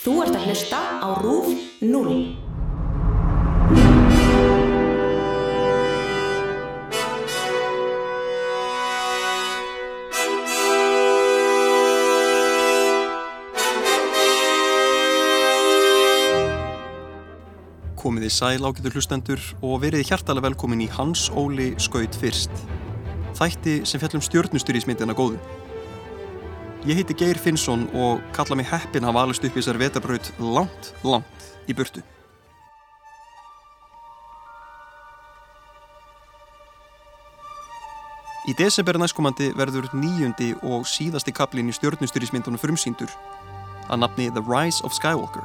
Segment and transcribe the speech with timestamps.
[0.00, 1.48] Þú ert að hlusta á RÚF
[1.84, 2.12] 0.
[18.00, 22.64] Komið í sæl ágætur hlustendur og verið hjartalega velkomin í Hans Óli Skaut fyrst.
[23.36, 25.36] Þætti sem fjallum stjórnustýrismyndina góðu.
[26.80, 30.94] Ég heiti Geir Finnsson og kalla mig heppin hafa alist upp í þessari vetarbraut langt,
[31.04, 32.00] langt í burtu.
[38.48, 43.12] Í desember næstkomandi verður nýjundi og síðasti kaplinn í stjórnustýrismyndunum frumsýndur
[43.92, 45.44] að nafni The Rise of Skywalker.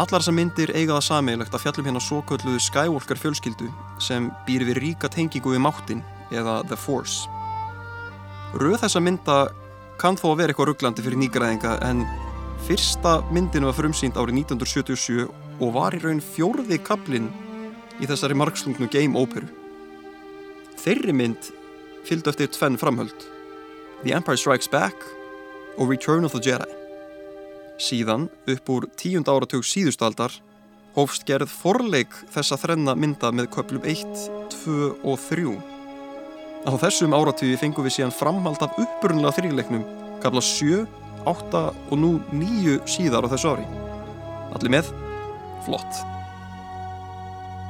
[0.00, 3.68] Allar þessar myndir eiga það sammeilegt að fjallum hérna svo kölluðu Skywalker fjölskyldu
[4.00, 6.00] sem býr við ríka tengingu við máttin
[6.32, 7.28] eða The Force.
[8.56, 9.36] Röð þessa mynda
[10.02, 12.00] kann þó að vera eitthvað rugglandi fyrir nýgræðinga en
[12.66, 15.28] fyrsta myndinu var frumsýnd árið 1977
[15.62, 17.28] og var í raun fjórði kaplinn
[18.02, 19.46] í þessari margslungnu game óperu.
[20.82, 21.52] Þeirri mynd
[22.08, 23.28] fylgdu eftir tvenn framhöld
[24.02, 25.06] The Empire Strikes Back
[25.78, 26.66] og Return of the Jedi.
[27.78, 30.34] Síðan, upp úr tíund áratug síðustaldar,
[30.98, 34.26] hófst gerð forleik þessa þrenna mynda með köplum 1,
[34.64, 35.54] 2 og 3.
[36.62, 39.82] Á þessum áratugi fengum við síðan framhald af uppurunlega þrýleiknum,
[40.22, 40.86] kapla 7,
[41.28, 43.68] 8 og nú 9 síðar á þessu ári.
[44.56, 44.90] Allir með?
[45.66, 46.02] Flott.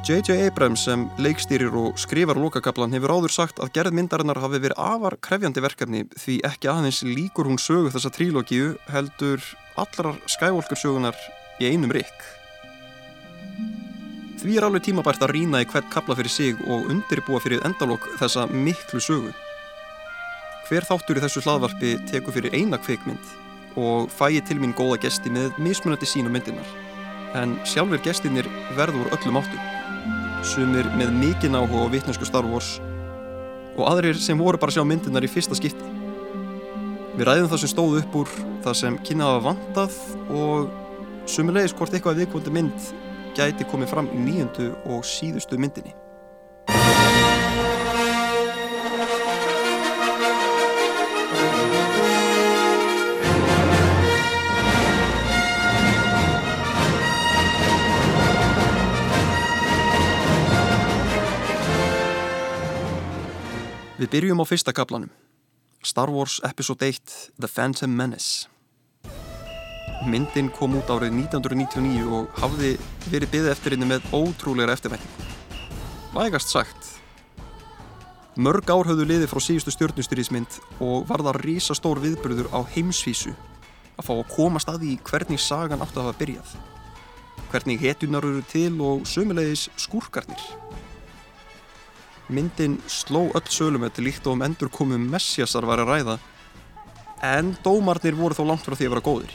[0.03, 0.35] J.J.
[0.49, 5.15] Abrams sem leikstýrir og skrifar lókakaplan hefur áður sagt að gerð myndarinnar hafi verið afar
[5.23, 9.45] krefjandi verkefni því ekki aðeins líkur hún sögu þessa trílógiu heldur
[9.79, 11.15] allrar Skywalker sögunar
[11.63, 12.27] í einum rikk.
[14.43, 18.09] Því er alveg tímabært að rýna í hvert kapla fyrir sig og undirbúa fyrir endalók
[18.19, 19.31] þessa miklu sögu.
[20.73, 23.33] Hver þáttur í þessu hlaðvarpi teku fyrir eina kveikmynd
[23.77, 26.71] og fæi til mín góða gesti með mismunandi sín og myndinar.
[27.37, 29.67] En sjálfur gestinir verður öllum áttum.
[30.41, 32.79] Sumir með mikinn áhuga á vitnensku Star Wars
[33.77, 35.93] og aðrir sem voru bara að sjá myndinar í fyrsta skipti.
[37.19, 39.99] Við ræðum það sem stóð upp úr það sem kynnaða vantað
[40.33, 40.73] og
[41.29, 42.93] sumulegis hvort eitthvað viðkvöldi mynd
[43.37, 45.93] gæti komið fram í nýjöndu og síðustu myndinni.
[64.13, 65.09] Við byrjum á fyrsta kaplanum.
[65.81, 68.45] Star Wars Episode 1 The Phantom Menace.
[70.05, 72.75] Myndin kom út árið 1999 og hafði
[73.07, 75.31] verið byggðið eftir henni með ótrúleira eftirvæntingu.
[76.13, 76.91] Vægast sagt.
[78.37, 84.11] Mörg ár höfðu liði frá síðustu stjórnustyrjísmynd og var það rísastór viðbröður á heimsvísu að
[84.11, 86.53] fá að komast að því hvernig sagan átti að hafa byrjað.
[87.49, 90.45] Hvernig hetjunar eru til og sömulegis skúrkarnir.
[92.29, 96.19] Myndin sló öll sölumötti líkt og um endur komum messjasar var að ræða
[97.23, 99.33] en dómarnir voru þó langt frá því að vera góðir.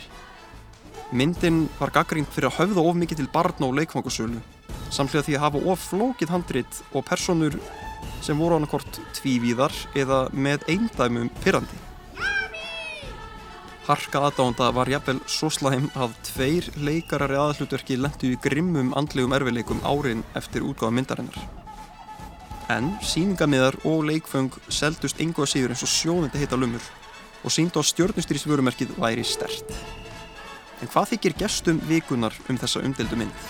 [1.12, 4.42] Myndin var gaggrínt fyrir að höfða of mikið til barna og leikfangasölu
[4.94, 7.58] samlega því að hafa of flókið handrit og personur
[8.24, 11.84] sem voru annarkort tvívíðar eða með eindæmum pyrrandi.
[13.88, 19.36] Harka aðdánda var jafnvel svo slæm að tveir leikarar í aðhlutverki lendu í grimmum andlegum
[19.38, 21.67] erfileikum árin eftir útgáða myndarinnar.
[22.74, 26.84] En síningamiðar og leikföng seldust engu að síður eins og sjónandi heita lumur
[27.46, 29.72] og síndu á stjórnustýrisvörumerkið væri stert.
[30.82, 33.48] En hvað þykir gestum vikunar um þessa umdeldu mynd?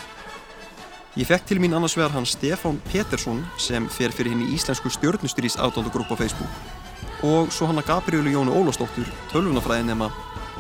[1.18, 4.92] Ég fekk til mín annars vegar hann Stefán Petersson sem fer fyrir hinn í íslensku
[4.94, 10.12] stjórnustýris ádándagrúpp á Facebook og svo hann að Gabrielu Jónu Ólafsdóttur, tölvunafræðinema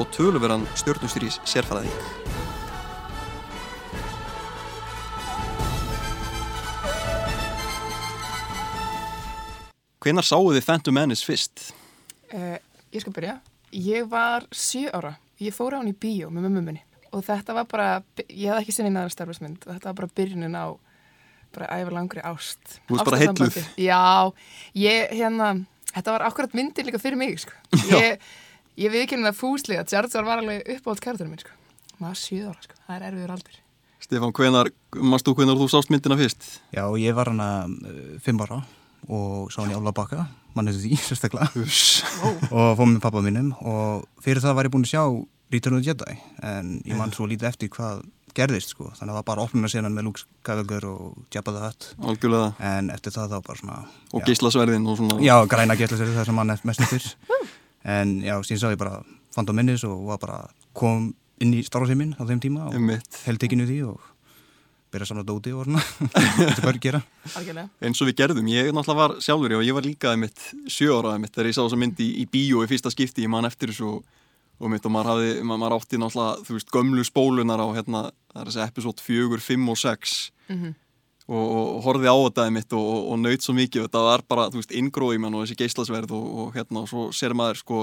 [0.01, 2.26] og tölveran stjórnustýris sérfæðaðík.
[10.07, 11.65] Hvenar sáu þið Phantom Menace fyrst?
[12.31, 12.55] Uh,
[12.95, 13.33] ég skal byrja.
[13.75, 15.17] Ég var 7 ára.
[15.43, 16.83] Ég fór á hann í bíó með mömmu minni
[17.15, 17.87] og þetta var bara,
[18.27, 20.75] ég hef ekki sinni næra starfsmynd og þetta var bara byrjunin á
[21.55, 22.77] bara æfur langri ást.
[22.87, 23.59] Þú veist bara heitluð.
[23.79, 23.99] Já,
[24.79, 25.51] ég hérna,
[25.91, 27.55] þetta var akkurat myndir líka fyrir mig, sko.
[27.97, 28.23] Ég,
[28.79, 31.55] ég viðkynna fúslega að Jar Jar var alveg uppáhalds kærturinn minn, sko.
[31.99, 32.81] Maður 7 ára, sko.
[32.87, 33.61] Það er erfiður aldur.
[34.07, 36.51] Stefán, hvenar, mannst þú hvenar þú sást myndina fyrst?
[36.75, 38.61] Já, ég var hana uh, fimm ára
[39.07, 40.27] og sá hann í Álabakka,
[40.57, 41.49] mann hefði því, sérstaklega,
[42.55, 43.53] og fóð með pappa mínum.
[43.61, 45.03] Og fyrir það var ég búin að sjá
[45.53, 48.03] Return of the Jedi, en ég mann svo lítið eftir hvað
[48.37, 51.61] gerðist, sko, þannig að það var bara opnuna senan með Luke Skywalker og Jabba the
[51.63, 51.87] Hutt.
[52.05, 52.49] Algjörlega.
[52.69, 53.77] En eftir það þá bara svona...
[54.13, 55.17] Og gíslasverðin og svona...
[55.25, 57.07] Já, græna gíslasverðin, það sem mann mest nýttir.
[57.97, 58.99] en já, síðan sá ég bara
[59.33, 60.37] Phantom Menace og var bara
[60.77, 61.11] kom
[61.43, 62.77] inn í starfsheiminn á þeim tíma og
[63.27, 64.05] held ekki niður því og
[64.93, 65.81] byrja að samla dóti og svona
[66.37, 67.01] þetta bara að gera
[67.35, 67.69] algjörlega.
[67.87, 71.15] eins og við gerðum, ég náttúrulega var sjálfur og ég var líka einmitt sjö ára
[71.17, 73.73] einmitt þegar ég sá þessa mynd í, í bíó í fyrsta skipti ég man eftir
[73.73, 74.01] þessu og,
[74.57, 78.03] og, mitt, og maður, hafði, maður, maður átti náttúrulega þú veist, gömlu spólunar á hérna,
[78.33, 80.17] það er þessi episode 4, 5 og 6
[80.47, 80.69] Mhm.
[81.27, 84.45] og, og horfið á þetta einmitt og, og, og naut svo mikið þetta var bara,
[84.53, 87.81] þú veist, inngrói mann og þessi geislasverð og, og hérna og svo ser maður sko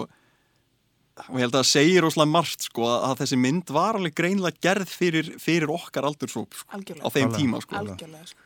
[1.28, 4.58] og ég held að það segir óslega margt sko að, þessi mynd var alveg greinlega
[4.66, 7.12] gerð fyrir, fyrir okkar aldursóp sko, á Algjörlega.
[7.14, 7.38] þeim Alveg.
[7.38, 8.40] tíma sko Algjörlega, sko.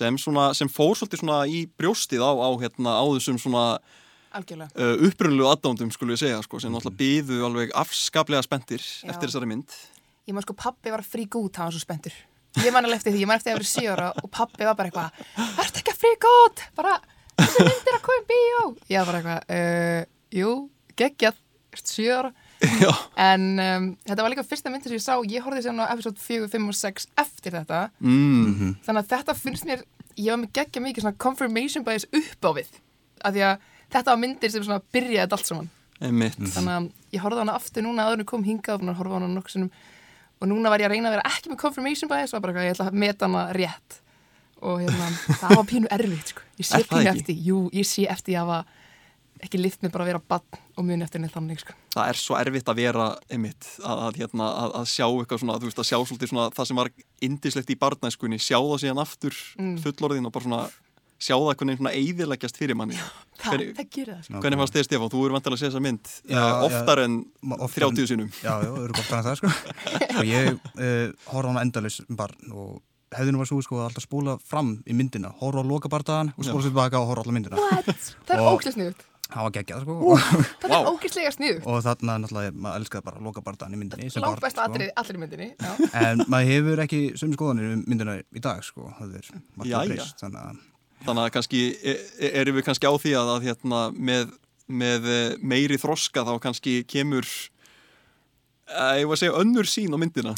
[0.00, 3.64] sem, svona, sem fór svolítið svona í brjóstið á, á, hérna, á þessum svona
[4.36, 4.68] Algjörlega.
[4.76, 9.08] uh, upprunlegu aðdándum skulum við segja sko, sem náttúrulega byðu alveg afskaplega spenntir Já.
[9.14, 9.72] eftir þessari mynd
[10.28, 12.12] Ég maður sko, pappi var frík út, hann var svo spenntur.
[12.60, 14.74] Ég man alveg eftir því, ég man eftir að vera sjö ára og pappi var
[14.76, 15.22] bara eitthvað,
[15.56, 16.98] verður ekki að frík út, bara,
[17.38, 18.58] þessi myndir að koma í bíó.
[18.92, 20.02] Ég var bara eitthvað, uh,
[20.36, 20.50] jú,
[21.00, 21.38] geggjað,
[21.78, 22.32] ertu sjö ára.
[22.82, 22.90] Já,
[23.28, 26.18] En um, þetta var líka fyrsta myndir sem ég sá, ég horfði sem á episode
[26.22, 27.80] 4, 5 og 6 eftir þetta.
[28.02, 29.84] mm, Þannig að þetta finnst mér,
[30.18, 32.72] ég var með geggja mikið svona confirmation bias upp á við.
[33.22, 35.70] Af því að þetta var myndir sem svona byrjaði allt saman.
[36.54, 39.14] Þannig að ég horfði á hana aftur núna en ég kom hingað og að horfa
[39.14, 39.70] á hana nokkuð sinnum
[40.38, 42.68] og núna var ég að reyna að vera ekki með confirmation bias og bara eitthvað,
[42.68, 43.96] ég ætla að meta hana rétt
[44.62, 45.08] og hérna,
[45.40, 46.44] það var pínu erfitt sko.
[46.58, 47.22] ég sé pínu ekki?
[47.22, 48.60] eftir, jú, ég sé eftir hafa
[49.44, 51.72] ekki lift mig bara að vera bann og muni eftir neitt þannig sko.
[51.94, 55.58] það er svo erfitt að vera einmitt, að, að, hérna, að, að sjá eitthvað svona,
[55.62, 56.90] þú veist, að sjá svolítið svona það sem var
[57.28, 59.78] indislegt í barnæskunni, sjá það síðan aftur Mm.
[59.84, 60.60] fullorðin og bara svona
[61.18, 62.94] sjá það einhvern veginn svona eyðileggjast fyrir manni.
[62.94, 64.40] Það, Hvernig- það gerir það sko.
[64.42, 67.14] hvernig fannst þið Stefán, þú eru vantilega að segja þessa mynd Já, uh, oftar en
[67.58, 69.48] oftar en- 30 sinum Já, já, eru gott annað það sko.
[70.18, 72.82] Og ég uh, horfa á hana endalus barn og
[73.18, 76.62] hefðinu var svo sko að alltaf spóla fram í myndina, horfa á lokabardaðan og spóla
[76.62, 77.56] sér tilbaka og horfa á alla myndina.
[77.56, 77.86] What?
[78.28, 79.96] það er Og- ógislega sniðut það var geggjað sko.
[79.98, 80.14] Ú,
[80.70, 80.76] Vá.
[80.78, 84.64] er ógislega sniðut og þarna náttúrulega maður elskaði bara lokabardaðan í myndinni sem langt besta
[84.64, 84.72] sko.
[84.72, 85.70] atrið allir í myndinni já.
[86.06, 88.88] en maður hefur ekki sömu skoðanir um myndina í dag sko.
[88.98, 89.30] Það er
[89.60, 90.64] margt breyst þannig að
[91.06, 94.32] þannig að kannski e- e- erum við kannski á því að, að hérna, með,
[94.66, 97.28] með eh, meiri þroska þá kannski kemur
[98.68, 100.34] ég var að segja önnur sín á myndina.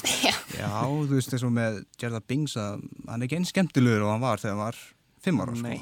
[0.54, 4.12] Já, þú veist eins og með Gerda Bings að hann er ekki eins skemmtilegur og
[4.14, 4.78] hann var þegar hann var
[5.24, 5.68] fimm ára sko.
[5.68, 5.78] Nei.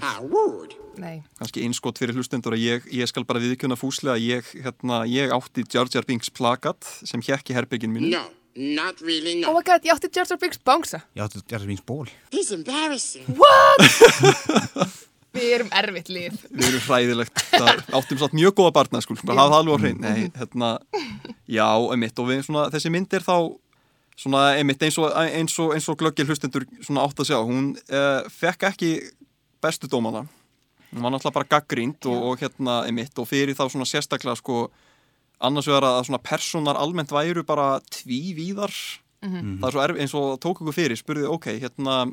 [0.00, 4.50] Að- nei, kannski einskott fyrir hlustendur að ég, ég skal bara viðkjöna fúslega að ég,
[4.64, 8.12] hérna, ég átti Jar Jar Binks plakat sem hjekk í herbyggin mínu.
[8.14, 8.24] No,
[8.56, 9.58] not really, oh no.
[9.58, 12.06] my god, ég átti Jar Jar Binks bánsa ég átti Gerda Bings ból.
[12.32, 13.26] He's embarrassing.
[15.36, 16.40] við erum erfitt lið.
[16.48, 17.44] Við erum hræðilegt.
[17.52, 20.72] Það áttum satt mjög góða barna sko, það alveg á hrein nei, hérna,
[21.44, 22.16] já, einmitt.
[22.22, 23.36] Og við, svona, þessi mynd er þá
[24.16, 27.74] svona, einmitt, eins og, eins og, eins og glöggil hlustendur svona átt að sjá hún
[27.76, 28.90] uh, fekk ekki
[29.62, 30.26] bestu dómana.
[30.92, 34.68] Hún var náttúrulega bara gaggrínt og, og hérna, einmitt, og fyrir þá svona sérstaklega sko,
[35.44, 38.72] annars vegar að svona personar almennt væru bara tvívíðar.
[39.26, 42.04] Það er svo erf, eins og tók ykkur fyrir spurði, ok, hérna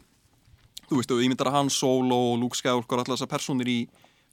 [0.89, 3.69] þú veist, og ég myndar að hann Solo og Luke Skywalker og allar þessar personir
[3.69, 3.79] í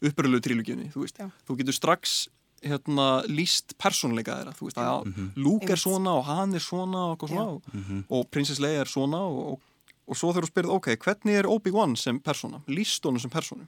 [0.00, 1.28] uppröðlegu trilóginni, þú veist, Já.
[1.46, 2.20] þú getur strax
[2.62, 5.10] hérna líst persónleika þeirra, þú veist, að
[5.40, 7.62] Luke er svona og hann er svona og, svona, og,
[8.10, 11.48] og Princess Leia er svona og, og, og svo þegar þú spyrð, ok, hvernig er
[11.48, 13.64] Obi-Wan sem persóna, líst honum sem persónu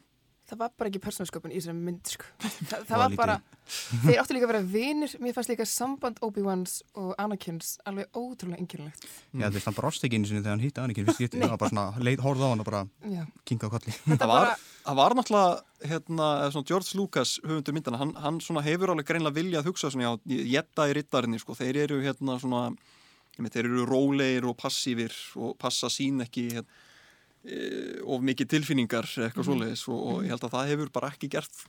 [0.53, 2.29] það var bara ekki persónasköpun í þessari mynd sko.
[2.43, 3.37] Þa, það var bara
[4.05, 5.15] þeir áttu líka að vera vinir.
[5.23, 9.07] Mér fannst líka samband Obi-Wans og Anakins alveg ótrúlega einkennilegt.
[9.33, 11.73] Já, þú veist, hann bara einu sinni þegar hann hýtti ekki fyrst það var bara
[11.73, 13.95] svona, horfði á hann og bara já, kinkaði kolli.
[14.05, 18.41] þetta það var, bara það var náttúrulega hérna, svona George Lucas höfundur myndana, hann, hann
[18.45, 22.39] svona hefur alveg greinlega viljað hugsa svona, já, jetta í rittarinni sko, þeir eru hérna
[22.43, 22.65] svona
[23.39, 26.83] ég þeir eru rólegir og passífir og passa sín ekki hérna,
[28.07, 31.65] of mikið tilfinningar eitthvað svoleiðis og, og ég held að það hefur bara ekki gert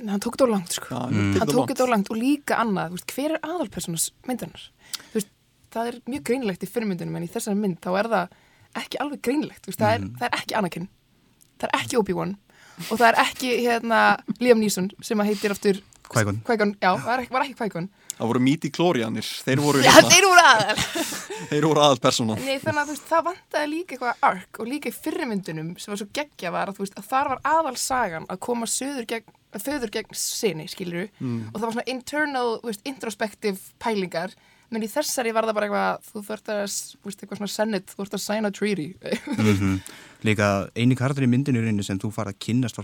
[0.00, 0.86] Nei, hann tók þetta á langt sko.
[0.88, 1.34] Já, Mm.
[1.38, 4.64] hann tók þetta á langt og líka annað þú veist, hver er aðalpersonas myndarinnar
[5.12, 5.28] Þú veist,
[5.74, 8.36] það er mjög greinilegt í fyrirmyndunum en í þessari mynd þá er það
[8.82, 10.88] ekki alveg greinilegt Þú veist, það, er, það er ekki Anakin
[11.60, 12.32] það er ekki Obi-Wan
[12.88, 14.00] og það er ekki hérna,
[14.40, 16.40] Liam Neeson sem að heitir aftur Qui-Gon.
[16.48, 17.86] Qui-Gon, já, var ekki, var ekki Qui-Gon
[18.18, 20.76] það voru míti klórianir, þeir voru Já, hérna, þeir voru aðal.
[21.52, 24.68] Þeir voru aðal persóna Nei, þannig að þú veist, það vantaði líka eitthvað ark og
[24.70, 27.76] líka í fyrirmyndunum sem var svo geggja var að þú veist, að þar var aðal
[27.82, 32.48] sagan að koma söður gegn, að föður gegn sinni, skilur og það var svona internal,
[32.62, 34.32] veist, introspective pælingar,
[34.72, 36.62] menn í þessari var það bara eitthvað, þú þurft að,
[37.02, 38.88] þú veist, eitthvað svona senate, þú þurft að sign a treaty.
[39.36, 39.74] Mhm.
[40.28, 42.78] Líka eini karakter í myndinu sem þú fara að kynnast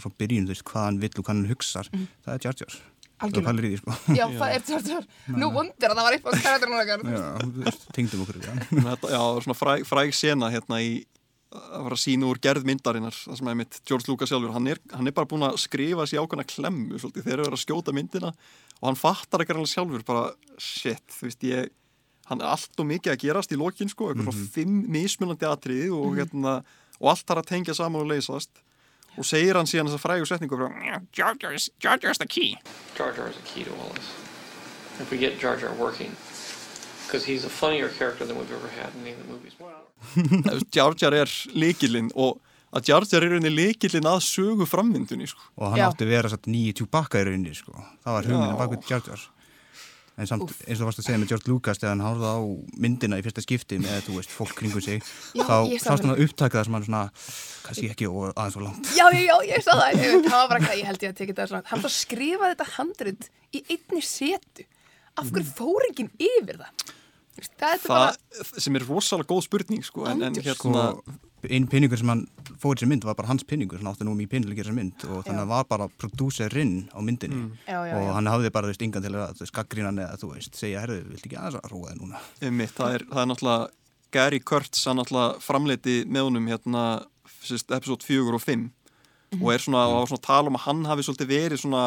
[3.19, 3.45] frá hugsar, það.
[3.45, 3.51] Það Algjörlega.
[3.51, 4.17] pælir í því, sko.
[4.19, 5.07] Já, það er tjórtjör,
[5.43, 8.59] nú vondir að það var eitthvað karakterinn okkar Já, þú veist, tengdum okkur í það.
[8.89, 10.93] Þetta, já, það var svona fræg, fræg sena hérna í
[11.49, 14.67] að fara að sína úr gerð myndarinnar það sem er mitt George Lucas sjálfur hann
[14.69, 17.57] er, hann er bara búin að skrifa sér ákveðna klemmu svolítið, þeir eru að vera
[17.57, 20.27] að skjóta myndina og hann fattar ekki alveg sjálfur bara
[20.61, 21.71] shit, þú veist ég
[22.29, 25.89] hann er allt og mikið að gerast í lokin sko, eitthvað svona fimm mismunandi atriði
[25.97, 26.59] og, hérna,
[27.01, 28.61] og allt þarf að tengja saman og leysast
[29.19, 30.69] og segir hann síðan þessa frægu setningu frá,
[31.17, 32.57] Jar Jar is, Jar Jar is the key
[32.97, 34.09] Jar Jar is the key to all this.
[35.01, 36.15] If we get Jar Jar working,
[37.07, 39.55] because he's a funnier character than we've ever had in any of the movies.
[40.75, 42.41] Jar Jar er líkilinn og
[42.75, 45.41] að Jar Jar er rauninni líkilinn að sögu frammyndunni sko.
[45.57, 45.89] og hann Já.
[45.89, 47.73] átti að vera nýju tjúbakka í rauninni sko.
[48.05, 48.59] það var hugmyndin Já.
[48.61, 49.27] bak við Jar Jar
[50.19, 52.41] en samt eins og þú varst að segja með George Lucas þegar hann hárða á
[52.83, 54.99] myndina í fyrsta skipti með þú veist, fólk kringum sig
[55.39, 56.15] Já, þá sást hann það.
[56.17, 57.03] að upptaka það sem hann svona
[57.69, 58.91] kannski ekki og aðeins og langt.
[58.99, 61.35] Já, já, já, ég sá það, það var bara hvað ég held ég að tekja
[61.37, 64.67] þetta svona, hann bara skrifaði þetta handrit í einni setu,
[65.19, 66.87] af hverju fór enginn yfir það?
[67.39, 70.57] Þú veist, Það er það bara, sem er rosalega góð spurning sko, en, en hérna
[70.59, 72.25] sko, einn pinningur sem hann
[72.59, 75.05] fór í þessi mynd var bara hans pinningur, hann átti nú mjög pinnileg þessi mynd
[75.07, 75.53] og þannig að Já.
[75.53, 79.13] var bara prodúserinn á myndinni Já, já, og hann hafði bara þú veist yngan til
[79.15, 82.01] að þú veist, gaggrínan eða þú veist, segja, herðu, viltu ekki aðeins að róa þið
[82.03, 83.69] núna Einmitt, það, er, það er náttúrulega
[84.19, 86.85] Gary Kurtz, hann náttúrulega framleiti með honum hérna
[87.45, 88.69] sérst, episode 4 og 5
[89.29, 89.43] Mhm.
[89.45, 91.81] og er svona, og var svona að tala um að hann hafi svolítið verið svona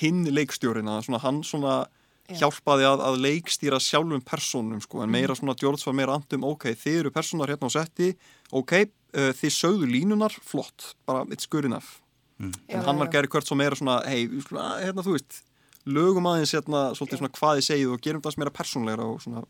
[0.00, 1.86] hinn leikstjórina svona hann svona.
[2.28, 5.12] Hjálpaði að, að leikstýra sjálfum persónum sko, en Mhm.
[5.12, 8.14] meira svona George var meira andum, ok, þið eru persónar hérna á setti,
[8.52, 8.72] ok,
[9.14, 11.98] uh, þið sögðu línunar, flott, bara it's good enough.
[12.40, 13.12] Já, en hann var já.
[13.12, 15.42] Gary Kurtz og meira svona hei, að- hérna þú veist
[15.86, 19.44] lögum aðeins hérna svolítið svona hvað þið segið og gerum það meira persónleira og svona.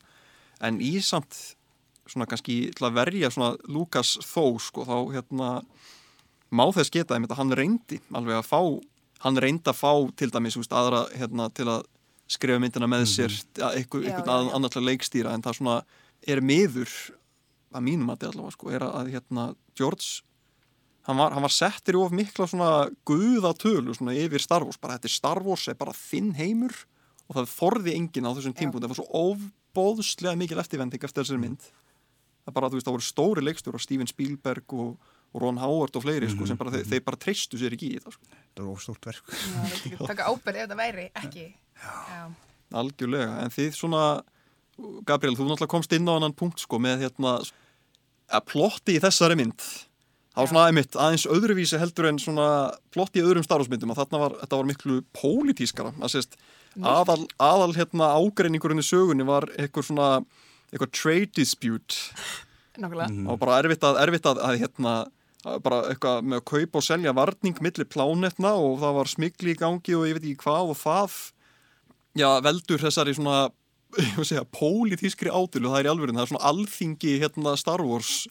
[0.61, 1.55] En í samt
[2.07, 5.63] svona kannski til að verja svona Lukas þó sko þá hérna
[6.53, 8.83] má þess geta einmitt að hann reyndi alveg að fá,
[9.21, 11.85] hann reyndi að fá til dæmis úst, aðra hérna til að
[12.33, 14.55] skrifa myndina með sér mm einhver, Já, einhvern já, já.
[14.57, 15.79] annar til að leikstýra en það svona
[16.33, 16.93] er miður
[17.73, 19.47] að mínum að þetta allavega sko er að hérna
[19.79, 20.23] George
[21.09, 22.71] hann var, hann var settir í of mikla svona
[23.09, 26.75] guðatölu svona yfir Star Wars bara þetta er Star Wars er bara þinn heimur
[27.29, 29.23] og það þorði enginn á þessum tímpúndi það var svo
[29.73, 31.65] ofbóðslega mikil eftirvending eftir þessari mynd.
[32.43, 36.05] Það bara, þú veist, það voru stóri leikstjóra Steven Spielberg og, og Ron Howard og
[36.05, 38.83] fleiri, sko, sem bara, þeir, þeir bara treystu sér ekki í þetta, sko, það var
[38.83, 39.31] stórt verk.
[39.31, 41.47] Já, veit ekki, taka ábyrð ef það væri ekki.
[41.83, 42.23] Já.
[42.83, 43.39] algjörlega.
[43.43, 44.03] En þið svona,
[45.09, 47.39] Gabriel, þú náttúrulega komst inn á annan punkt, sko, með hérna
[48.33, 49.67] að plotti í þessari mynd.
[50.33, 52.47] Það var svona einmitt aðeins öðruvísi heldur en svona
[52.95, 55.93] plotti í öðrum starfsmyndum að þarna var, þetta var miklu pólitískara.
[56.01, 56.39] Að sést,
[56.81, 60.09] aðal, aðal hérna ágreiningurinn í sögunni var eitthvað svona
[60.73, 62.15] eitthvað trade dispute.
[62.81, 63.29] Nákvæmlega.
[63.29, 64.95] og bara erfitt að, erfitt að, að hérna
[65.43, 69.59] bara eitthvað með að kaupa og selja varning millir plánetna og það var smikli í
[69.59, 71.17] gangi og ég veit ekki hvað og það
[72.19, 73.51] já, veldur þessari svona
[74.01, 78.23] ég segja, pólitískri átölu það er í alvörin, það er svona alþingi hérna Star Wars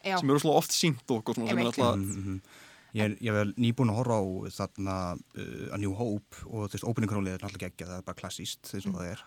[0.00, 0.16] Já.
[0.16, 1.82] sem eru svona oft sínt okkur svona, sem er Einmitt.
[1.84, 2.56] alltaf,
[2.90, 6.74] Ég er, ég er nýbúin að horfa á þarna uh, A New Hope og þú
[6.74, 9.20] veist, opening crawlið er náttúrulega geggja, það er bara klassíst eins og það er.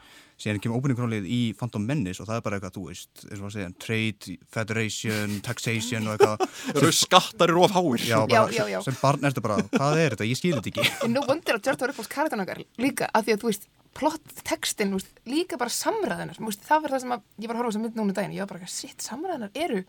[0.43, 3.39] Síðan kemur opening crawlið í Phantom Menace og það er bara eitthvað, þú veist, eins
[3.39, 6.60] og að segja, trade, federation, taxation og eitthvað.
[6.75, 8.79] eru skattar eru of háir Já, bara, já, já.
[8.84, 10.89] sem barn ertu bara, hvað er þetta, ég skil þetta ekki.
[11.08, 14.40] En nú vondir að George á karakterinn okkar líka, af því að, þú veist, plott,
[14.48, 17.58] textin, þú veist, líka bara samræðinar, þú veist, það var það sem að, ég var
[17.58, 19.84] að horfa á þessa mynd núna daginn, ég var bara, sitt, samræðinar eru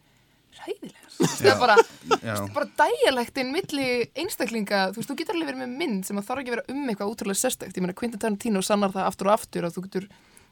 [0.55, 3.87] ræðilegar, þú veist, það er bara, bara dæjalektin milli
[4.23, 6.75] einstaklinga, þú veist, þú getur alveg verið með mynd sem að þarf ekki að vera
[6.75, 9.87] um eitthvað útrúlega sérstakt, ég meina Quentin Tarantino sannar það aftur og aftur að þú
[9.89, 10.09] getur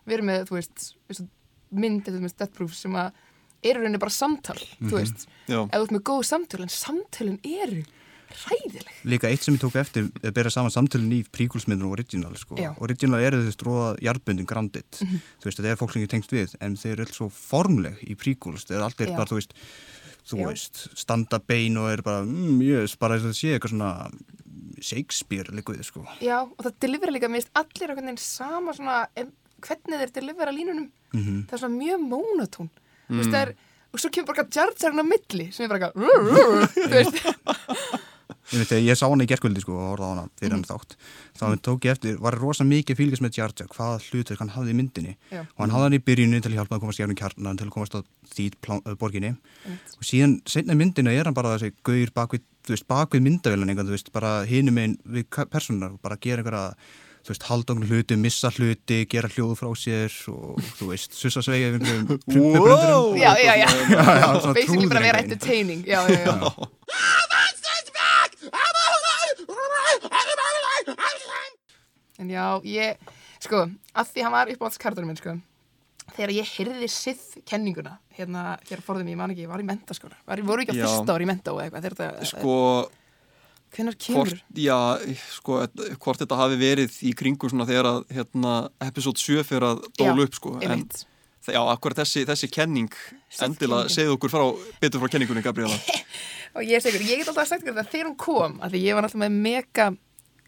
[0.09, 1.29] verið með, þú veist, veist
[1.73, 3.21] mynd eða með Death Proof sem að
[3.63, 5.61] eru rauninni bara samtal, þú veist, Já.
[5.63, 7.85] ef þú ert með góð samtöl, en samtölin eru
[8.33, 8.93] ræðileg.
[9.05, 12.57] Líka eitt sem ég tók eftir að bera saman samtölun í príkulsmyndun og original sko.
[12.61, 12.73] Já.
[12.81, 15.01] Original eru þú veist róða jarðbundin grandit.
[15.03, 17.99] Þú veist, þetta er fólk sem ég tengst við en þeir eru alls svo formleg
[18.07, 18.65] í príkuls.
[18.69, 19.17] Þeir eru Já.
[19.17, 19.55] bara, þú veist,
[20.29, 20.47] þú Já.
[20.53, 24.11] veist, standa bein og eru bara, mm, jöss, bara þess að það sé eitthvað svona
[24.83, 26.05] Shakespeare líkuð, sko.
[26.21, 29.07] Já, og það delivera líka, finnst allir einhvern veginn sama svona,
[29.62, 31.47] hvernig þeir delivera línunum, Mhm.
[31.47, 32.71] það er svona mjög mónatón,
[33.11, 33.55] þú veist, það er,
[33.93, 37.19] og svo kemur bara Jar Jar á milli, sem er bara þú veist,
[38.53, 40.97] Ég ég sá hana í gerkvöldi sko og horfði á hana fyrir hann þátt
[41.39, 44.75] þá tók ég eftir, var rosa mikið fylgjast með Jar Jar hvaða hlutur hann hafði
[44.75, 45.15] í myndinni.
[45.33, 45.41] Já.
[45.47, 47.73] og hann hafði hann í byrjunni til að hjálpa að komast gefnum kjarnan til að
[47.77, 48.01] komast á
[48.35, 49.31] því plán, uh, borginni.
[49.97, 53.89] Og síðan setna myndina er hann bara þessi gaur bakvið, þú veist, bakvið myndavélan einhvern,
[53.89, 56.75] þú veist, bara hinum einn við ka- persónunar, bara gera einhverja
[57.23, 61.69] þú veist, haldóknu hluti, missa hluti gera hljóð frá sér og þú veist sussa sveigja
[61.71, 65.31] einhverjum prumpubröndurum já, já, já, já, já, basically bara vera veginn.
[65.31, 66.51] entertaining, já, já, já,
[72.21, 73.64] en já, ég, sko,
[73.97, 75.37] að því hann var upp á alls kartunum minn, sko,
[76.12, 80.19] þegar ég heyrði sith kenninguna, hérna, hér forðum ég, man ekki, ég var í mentaskóla,
[80.28, 82.57] var, voru ekki á fyrsta ári í menta og eitthvað, þetta, sko,
[83.76, 84.35] hvenær kemur?
[84.35, 84.76] hvort, já,
[85.38, 85.62] sko,
[86.02, 90.21] hvort þetta hafi verið í kringum svona þegar að hérna, episode 7 fyrir að dóla
[90.21, 90.85] Já, upp sko, en.
[91.42, 92.92] Já, akkurat þessi, þessi kenning
[93.42, 94.45] endilega segðu okkur frá,
[94.78, 95.75] betur frá kenningunni, Gabriela.
[96.54, 99.09] og ég segur, ég get alltaf sagt það þegar hún kom, af því ég var
[99.09, 99.88] alltaf með mega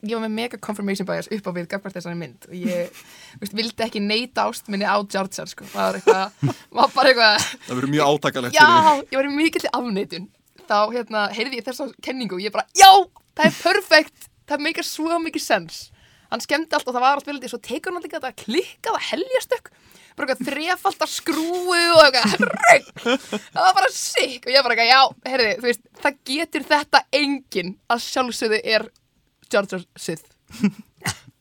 [0.05, 3.01] ég var með mega confirmation bias upp á við gafkvært þessari mynd og ég
[3.41, 5.67] veist, vildi ekki neita ástminni á Jar sko.
[5.73, 8.69] það var eitthvað, var bara eitthvað Það verður mjög átakalegt já,
[9.11, 10.29] ég var í mikill afneitun.
[10.65, 12.89] Þá hérna, heyrði ég þessa kenningu og ég bara, já,
[13.37, 14.31] það er perfekt.
[14.49, 15.83] Það meikar svo mikið sens.
[16.33, 19.11] Hann skemmdi allt og það var allt viljandi svo tekur hann líka þetta klikkað að
[19.11, 19.69] heljastök
[20.15, 22.91] bara eitthvað þrefald að skrúu og eitthvað rögg
[29.55, 30.27] Jar Jar Sith.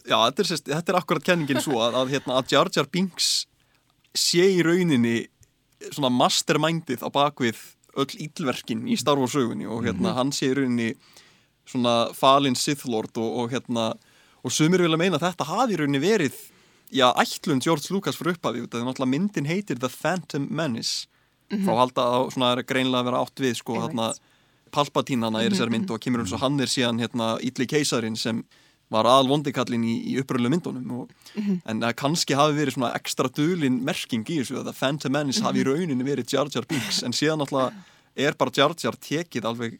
[0.04, 3.30] Já, þetta er, þetta er akkurat kenningin svo að, að, hérna, að Jar Jar Binks
[4.14, 5.24] sé í rauninni
[5.90, 7.60] svona mastermindið á bakvið
[8.00, 10.94] öll íllverkin í Star Wars sögunni og hérna, hann sé í rauninni
[11.70, 13.94] svona falin Sith Lord og, og hérna
[14.44, 16.36] og sumir vilja meina að þetta hafi í rauninni verið
[16.94, 21.08] já, ætlun George Lucas fyrir upphafi þetta er náttúrulega myndin heitir The Phantom Menace.
[21.54, 24.12] Þá halda að svona er greinlega að vera átt við sko hérna
[24.74, 27.68] Palpatine hana er í þessari mynd og kemur eins og hann er síðan hérna Ítli
[27.70, 28.44] keisarin sem
[28.94, 33.32] var aðal vondikallin í, í uppröðlu myndunum og, en það kannski hafi verið svona ekstra
[33.32, 37.02] dulin merking í þessu að það Phantom Menace hafi í rauninni verið Jar Jar Binks
[37.08, 39.80] en síðan náttúrulega er bara Jar Jar tekið alveg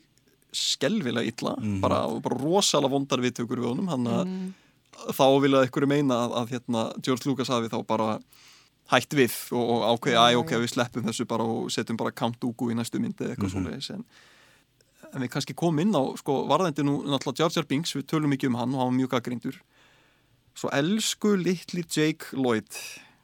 [0.54, 4.34] skelvilega illa bara, bara rosalega vondar viðtökur við honum hann að
[5.18, 8.18] þá vilja ykkur meina að, að hérna, George Lucas hafi þá bara
[8.94, 12.40] hætt við og, og ákveði að ok, við sleppum þessu bara og setjum bara Count
[12.42, 14.06] Dooku í næstu myndi eða eitthvað svoleiðis en,
[15.14, 18.34] en við kannski komum inn á sko, varðandi nú náttúrulega Jar Jar Binks við tölum
[18.34, 19.60] mikið um hann og hann var mjög gaggrindur
[20.58, 22.70] svo elsku litli Jake Lloyd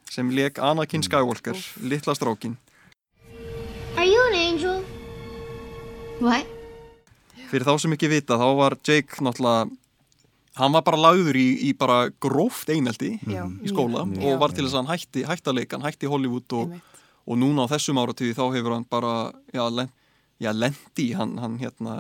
[0.09, 2.57] sem leik Anakin Skywalker litla strákin
[3.97, 4.79] Are you an angel?
[6.21, 6.47] What?
[7.49, 9.69] fyrir þá sem ekki vita þá var Jake náttúrulega
[10.59, 14.25] hann var bara lagður í, í bara gróft eineldi Já, í skóla mjög.
[14.27, 15.23] og var til þess að hann hætti,
[15.73, 16.73] hann hætti í Hollywood og,
[17.25, 19.13] og núna á þessum áratíði þá hefur hann bara
[19.55, 19.93] já, lent,
[20.39, 21.95] já lendi hann, hann hérna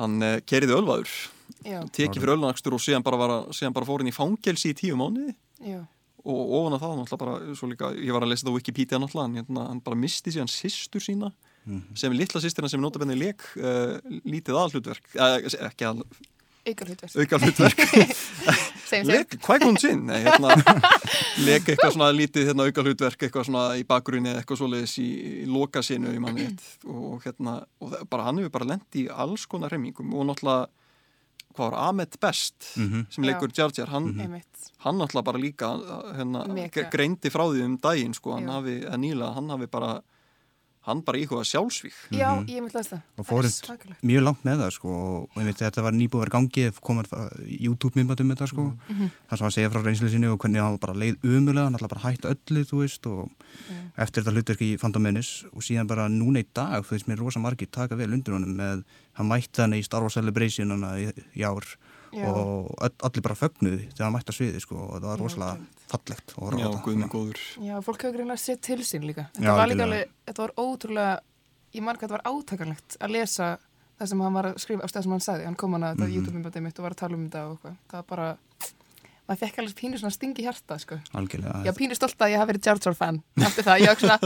[0.00, 1.12] hann uh, keriði ölvaður.
[1.94, 4.76] Tekið fyrir ölvanakstur og síðan bara, var, að- síðan bara fór hann í fangelsi í
[4.76, 5.32] tíu mánuði.
[5.64, 5.80] Já,
[6.26, 8.98] og ofan að það náttúrulega bara, svo líka, ég var að lesa það á Wikipedia
[9.00, 11.32] náttúrulega, hann, hérna, hann bara misti síðan sýstur sína
[11.98, 16.04] sem er litla sýstirna sem notabenni leik uh, lítið aðhlutverk, uh, ekki að
[17.24, 17.80] ykkur hlutverk
[19.06, 20.06] leik, hvað kom sinn?
[20.08, 20.54] Nei, hérna,
[21.46, 25.06] leik eitthvað svona lítið hérna, auka hlutverk, eitthvað svona í bakgrunni eða eitthvað svoleiðis í,
[25.42, 26.64] í loka sinu í manni rétt.
[26.86, 30.66] og hérna, og það, bara hann hefur bara lent í alls konar remmingum og náttúrulega
[31.56, 34.66] hvað var Ahmed Best sem leikur Jar Jar, hann, einmitt.
[34.84, 35.70] hann náttúrulega bara líka
[36.18, 36.44] hérna,
[36.92, 39.96] greindi frá því um daginn sko, hann hafi, að nýla, hann hafi bara
[40.86, 44.72] hann bara íhuga sjálfsvík já, ég myndi að það og svakalegt mjög langt með það
[44.76, 48.52] sko og ég veit þetta var nýbúið að vera gangi komað YouTube myndbættum með það
[48.52, 48.66] sko.
[48.86, 49.10] Mhm.
[49.26, 51.90] það sem hann segja frá reynslu sinni og hvernig hann bara leið umulega, hann ætla
[51.90, 53.30] bara að hætta öllu þú veist og
[53.96, 57.40] eftir þetta hlutverk í Menace og síðan bara núna í dag þú veist mér rosa
[57.40, 58.84] margir taka vel undir honum með
[59.18, 61.64] hann mætti hann í Star Wars Celebration hana í, í ár
[62.14, 62.26] Já.
[62.30, 66.34] og allir bara fögnuði þegar hann mætti að sviði sko og það var rosalega fallegt
[66.38, 67.42] og Já, guðminn góður.
[67.62, 69.28] Já, fólk hefur greinlega sett til sín líka.
[69.36, 71.14] Þetta Já, var líka alveg, þetta var ótrúlega
[71.76, 73.50] ég marg að þetta var átakanlegt að lesa
[73.96, 75.46] það sem hann var að skrifa á stað sem hann sagði.
[75.50, 77.78] Hann kom hann að þetta YouTube-myndbæti mitt og var að tala um þetta og eitthvað,
[77.90, 78.28] það var bara
[79.26, 80.98] maður fekk alveg pínu svona stingi hjarta sko.
[81.18, 83.90] algjörlega ég var pínu stolt að ég hafi verið Jar Jar fan eftir það, ég
[83.90, 84.18] var svona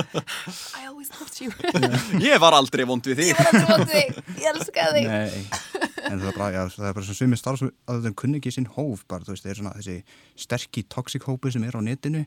[0.77, 1.49] I always loved you
[2.29, 3.31] Ég var aldrei vond við þig.
[3.31, 5.09] Ég var að trúa þig, ég elska þig.
[5.09, 5.60] Nei,
[6.09, 8.53] en það er bara, já, það er bara svona sumir starf að þeim kunni ekki
[8.55, 9.97] sinn hóf bara, þú veist, það er svona þessi
[10.45, 12.23] sterkir toxic hópi sem er á netinu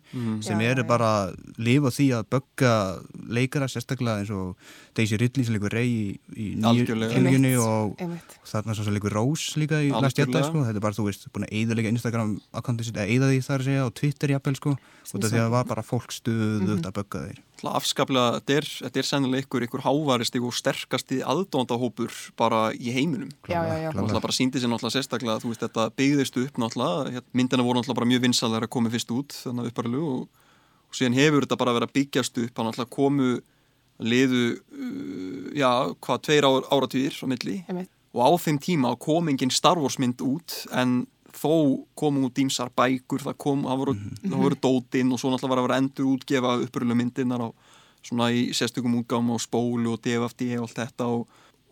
[0.45, 0.87] sem Já, eru já.
[0.91, 1.09] bara
[1.57, 2.73] lifa því að bögga
[3.39, 4.55] leikara sérstaklega eins og
[4.97, 6.03] Daisy Ridley sem leikur Rey í,
[6.37, 7.97] í nýju kynningunni og
[8.49, 10.49] þarna svo sem leikur Rose líka í Last Jedi, Algjörlega.
[10.51, 13.63] sko, þetta er bara, þú veist, búin að eyðalega Instagram akkantið sitt, eða því þar
[13.63, 16.85] að segja og Twitter jafnvel, sko, út af því að það var bara fólk stuðugt
[16.91, 21.21] að bögga þeir Náttúrulega afskaplega, þetta er, þetta er sennilega ykkur, ykkur hávaristi og sterkasti
[21.23, 23.29] aðdóndahópur bara í heiminum.
[23.47, 27.13] já, já, já, Náttúrulega bara síndi sér náttúrulega sérstaklega, þú veist, þetta byggðist upp náttúrulega,
[27.13, 30.27] hérna, myndina voru náttúrulega bara mjög vinsalega að koma fyrst út, þannig að upparlu og,
[30.91, 33.31] og síðan hefur þetta bara verið að byggjast upp, hann náttúrulega komu
[34.03, 35.71] liðu, uh, já,
[36.03, 37.57] hvað, tveir ár, áratvíðir á milli.
[37.69, 37.91] Einmitt.
[38.13, 41.53] Og á þeim tíma kom engin Star Wars mynd út en þó
[41.97, 43.93] komu út ímsar bækur, það kom, það voru,
[44.23, 47.49] það voru dótinn og svo náttúrulega var að vera endur útgefa upprölu myndirnar á
[48.03, 51.23] svona í sérstökum útgáfum og spólu og DFD og allt þetta og,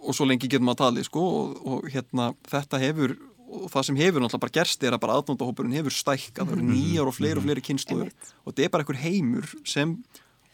[0.02, 3.18] og svo lengi getur maður að tala sko og, og hérna þetta hefur
[3.52, 6.68] og það sem hefur náttúrulega bara gerst er að bara aðnóndahópurinn hefur stækkað, það eru
[6.70, 9.98] nýjar og fleiri og fleiri kynsluður og þetta er bara einhver heimur sem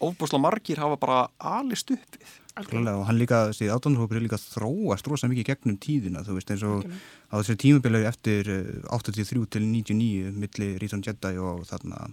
[0.04, 2.36] ofbúslega margir hafa bara alist upp við.
[2.58, 6.54] Klálega, og hann líka, þessi áttanhópur er líka þróast rosa mikið gegnum tíðina, þú veist,
[6.54, 6.88] eins og
[7.30, 12.08] á þessari tímubilegu eftir eh, 83 til 99 milli Return of the Jedi og þarna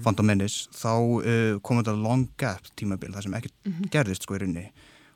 [0.00, 4.40] Phantom Menace, þá uh, kom þetta long gap tímabil, það sem ekkert gerðist sko í
[4.40, 4.66] rauninni.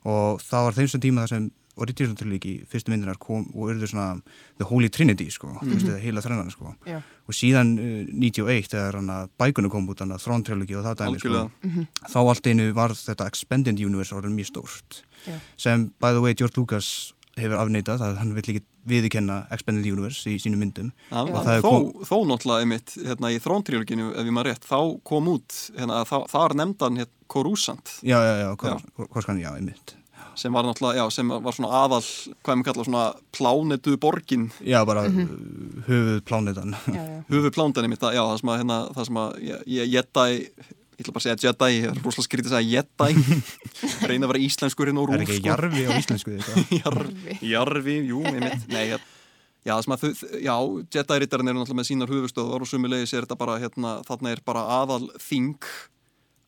[0.05, 3.89] Og það var þeim sem tíma það sem Original Trilogy, fyrstu myndinar kom og urðu
[3.91, 4.21] svona
[4.61, 6.75] The Holy Trinity sko, þú veist, það heila þrennan sko.
[6.87, 7.01] Já.
[7.27, 10.85] og síðan uh, 91 þegar hann að bækunum kom út, hann að Throne Trilogy og
[10.87, 11.89] það dæmi sko, Algjörlega.
[12.13, 15.03] þá allt einu var þetta Expanded Universe orðin mjög stórt.
[15.27, 15.39] Já.
[15.57, 20.29] sem by the way George Lucas hefur afneitað að hann vill ekki viðikenna Expanded Universe
[20.31, 20.93] í sínum myndum.
[21.11, 24.69] Ja, Og þó, það kom- þó náttúrulega einmitt hérna, í þróntríologinu, ef ég maður rétt,
[24.69, 28.51] þá kom út, hérna, þá, þar nefndan hérna, Coruscant, já, já, já,
[29.25, 29.95] skan, já, einmitt
[30.35, 32.01] sem var náttúrulega, já, sem var svona aðal,
[32.45, 33.03] hvað maður kalla svona
[33.35, 35.83] plánetu borgin, já, bara mm -hmm.
[35.89, 37.25] höfuð plánetan Já, já.
[37.33, 40.31] höfu plándan einmitt, að- já, það sem að, hérna, það sem að, ég, ég, Jedi,
[40.95, 43.11] ég ætla bara að segja Jedi, ég er rosalega skrítið að segja Jedi,
[44.09, 47.97] reyna að vera íslenskur hérna og er rúf, ekki jarfi á íslensku eitthvað Jarfi, jarfi,
[48.09, 49.05] jú, einmitt, nei, hérna,
[49.65, 50.57] já, sem að þau, já,
[50.91, 54.67] Jedi-rittarinn eru náttúrulega með sínar höfustöðar og sumulegis er þetta bara, hérna, þarna er bara
[54.83, 55.59] aðal þing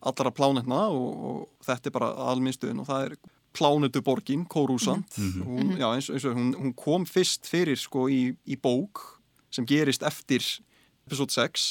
[0.06, 3.16] allra plánetna og, og þetta er bara aðalminnstuðin og það er
[3.56, 5.16] plánetu borgin, Coruscant,
[5.46, 9.02] hún, já, eins, eins og hún, hún kom fyrst fyrir, sko, í, í bók
[9.50, 10.44] sem gerist eftir
[11.06, 11.66] episode 6,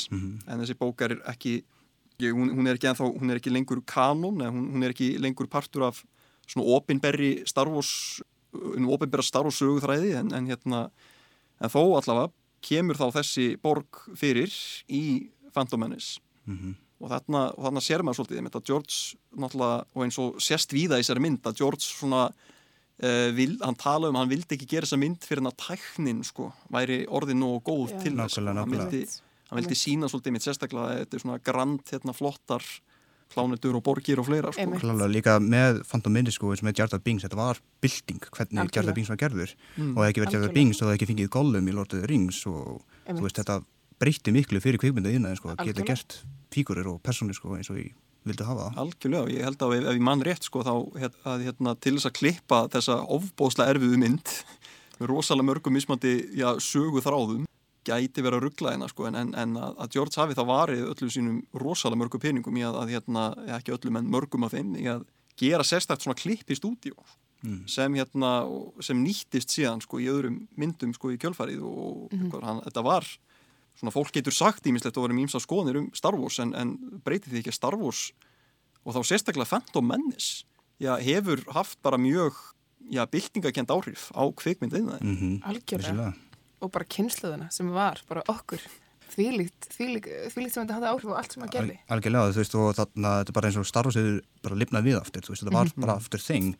[0.49, 1.59] en þessi bók er ekki,
[2.23, 5.13] ég, hún, hún er ekki ennþá, hún er ekki lengur kanon, hún, hún er ekki
[5.21, 6.01] lengur partur af
[6.45, 8.21] svona opinberri Star Wars
[8.53, 10.85] um opinberra Star Wars söguþræði en, en hérna
[11.59, 12.31] en þó allavega
[12.65, 14.53] kemur þá þessi borg fyrir
[14.87, 16.21] í Phantom Menace
[17.01, 18.95] og þarna, og þarna sér maður svolítið einmitt að George
[19.35, 23.75] náttúrulega og eins og sérst víða í þessari mynd að George svona uh, vil, hann
[23.79, 27.01] tala um að hann vildi ekki gera þessa mynd fyrir hann að tæknin sko væri
[27.11, 28.01] orðin og góð Já.
[28.05, 29.07] til þess Nákvæmlega, hann
[29.51, 32.63] hann vildi sína svolítið einmitt sérstaklega að þetta er svona grand hérna flottar
[33.35, 34.63] plánetur og borgir og fleira sko.
[34.79, 38.21] Klálega líka með Phantom Menace sko, eins og með Jar Jar Binks, þetta var bylting
[38.29, 38.75] hvernig Algjörlega.
[38.77, 39.89] Jar Jar Binks var gerður Mm.
[39.91, 40.53] og það ekki verið Jar Jar Algjörlega.
[40.53, 43.17] Binks og það ekki fengið Gollum í Lord of the Rings og Einmitt.
[43.19, 43.57] þú veist, þetta
[43.99, 46.19] breytti miklu fyrir kvikmynda innan sko, að geta gert
[46.55, 47.93] fígurir og personir sko, eins og ég
[48.25, 48.77] vildi hafa það.
[48.83, 52.09] Algjörlega, ég held að ef, ef ég mann rétt sko þá að, hérna, til þess
[52.09, 54.31] að klippa þessa ofbóðslega erfiðu mynd
[54.99, 57.43] með rosalega mörgum mismandi já, sögu þráðum
[57.85, 60.87] gæti vera að ruggla hérna sko en, en, en að, að George hafi þá varið
[60.87, 64.55] öllum sínum rosalega mörgum peningum í að, að hérna, ja, ekki öllum en mörgum af
[64.55, 65.05] þeim í að
[65.37, 66.95] gera sérstakt svona klipp í stúdíu
[67.69, 68.31] sem hérna
[68.81, 73.05] sem nýttist síðan sko í öðrum myndum sko í kjölfarið og mm hann, þetta var
[73.79, 77.33] svona fólk getur sagt ímislegt og verið mýmsa skoðanir um Star Wars en, en breytið
[77.33, 78.03] því ekki að Star Wars
[78.85, 80.45] og þá sérstaklega Phantom Menace
[80.79, 82.37] já, hefur haft bara mjög
[82.91, 85.19] já, byltingakent áhrif á kvikmyndiðina mm.
[85.19, 86.13] mm Algjörlega.
[86.63, 88.61] Og bara kynsluðuna sem var, bara okkur.
[89.15, 91.75] Þvílíkt, þvílíkt, þvílíkt sem þetta hafði áhrif á allt sem að gerði.
[91.93, 94.15] algjörlega, þú veist, og þarna þetta er bara eins og Star Wars hefur
[94.47, 95.81] bara lifnað við aftur, þú veist, þetta var Mhm.
[95.85, 96.55] bara aftur þing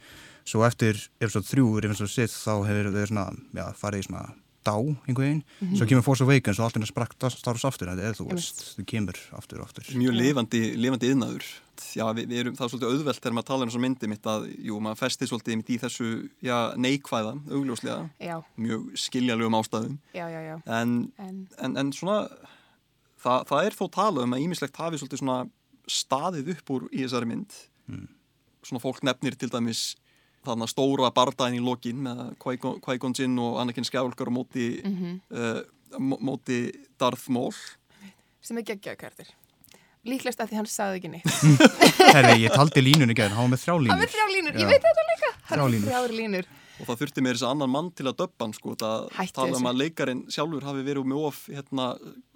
[0.45, 3.25] svo eftir episode 3, episode 6 þá hefur þau svona,
[3.56, 4.23] já, farið í svona
[4.65, 7.91] dá einhvern veginn, svo kemur Force Awakens og allt inn að sprakk Star Wars aftur,
[7.91, 9.91] þetta er þú veist, þau kemur aftur og aftur.
[10.01, 11.51] Mjög lifandi, lifandi yðnaður
[11.95, 14.30] já, við, við erum, það er svolítið auðvelt þegar maður talar um þessu myndi mitt
[14.32, 16.10] að, jú, maður festi svolítið mitt í þessu,
[16.45, 19.97] já, neikvæða augljóslega, Já, mjög skiljalegum ástæðum.
[20.15, 20.56] Já, já, já.
[20.65, 22.21] en En, en, en svona
[23.21, 25.39] það, það er þó talað um að ímislegt hafi svolítið svona
[25.91, 27.58] staðið upp úr í þessari mynd.
[28.65, 29.84] Svona fólk nefnir til dæmis
[30.48, 35.22] þarna stóra bardaginn í lokin með Qui-Gon Jinn og Anakin Skywalker á móti, Mhm.
[35.32, 35.62] uh,
[36.00, 36.60] mó- móti
[37.00, 37.54] Darth Maul
[38.42, 39.30] sem er geggjaðu kærtir.
[40.06, 41.32] Líklegast að því hann sagði ekki neitt.
[42.16, 44.60] Herri, ég taldi línunni gæðin, hann var með þrjá línur Hann er þrjá línur, Já.
[44.62, 45.32] ég veit þetta líka.
[46.06, 46.46] Er línur.
[46.76, 49.68] og það þurfti með þess að annan mann til að hann sko, það tala um
[49.72, 51.86] að leikarin sjálfur hafi verið með of hérna,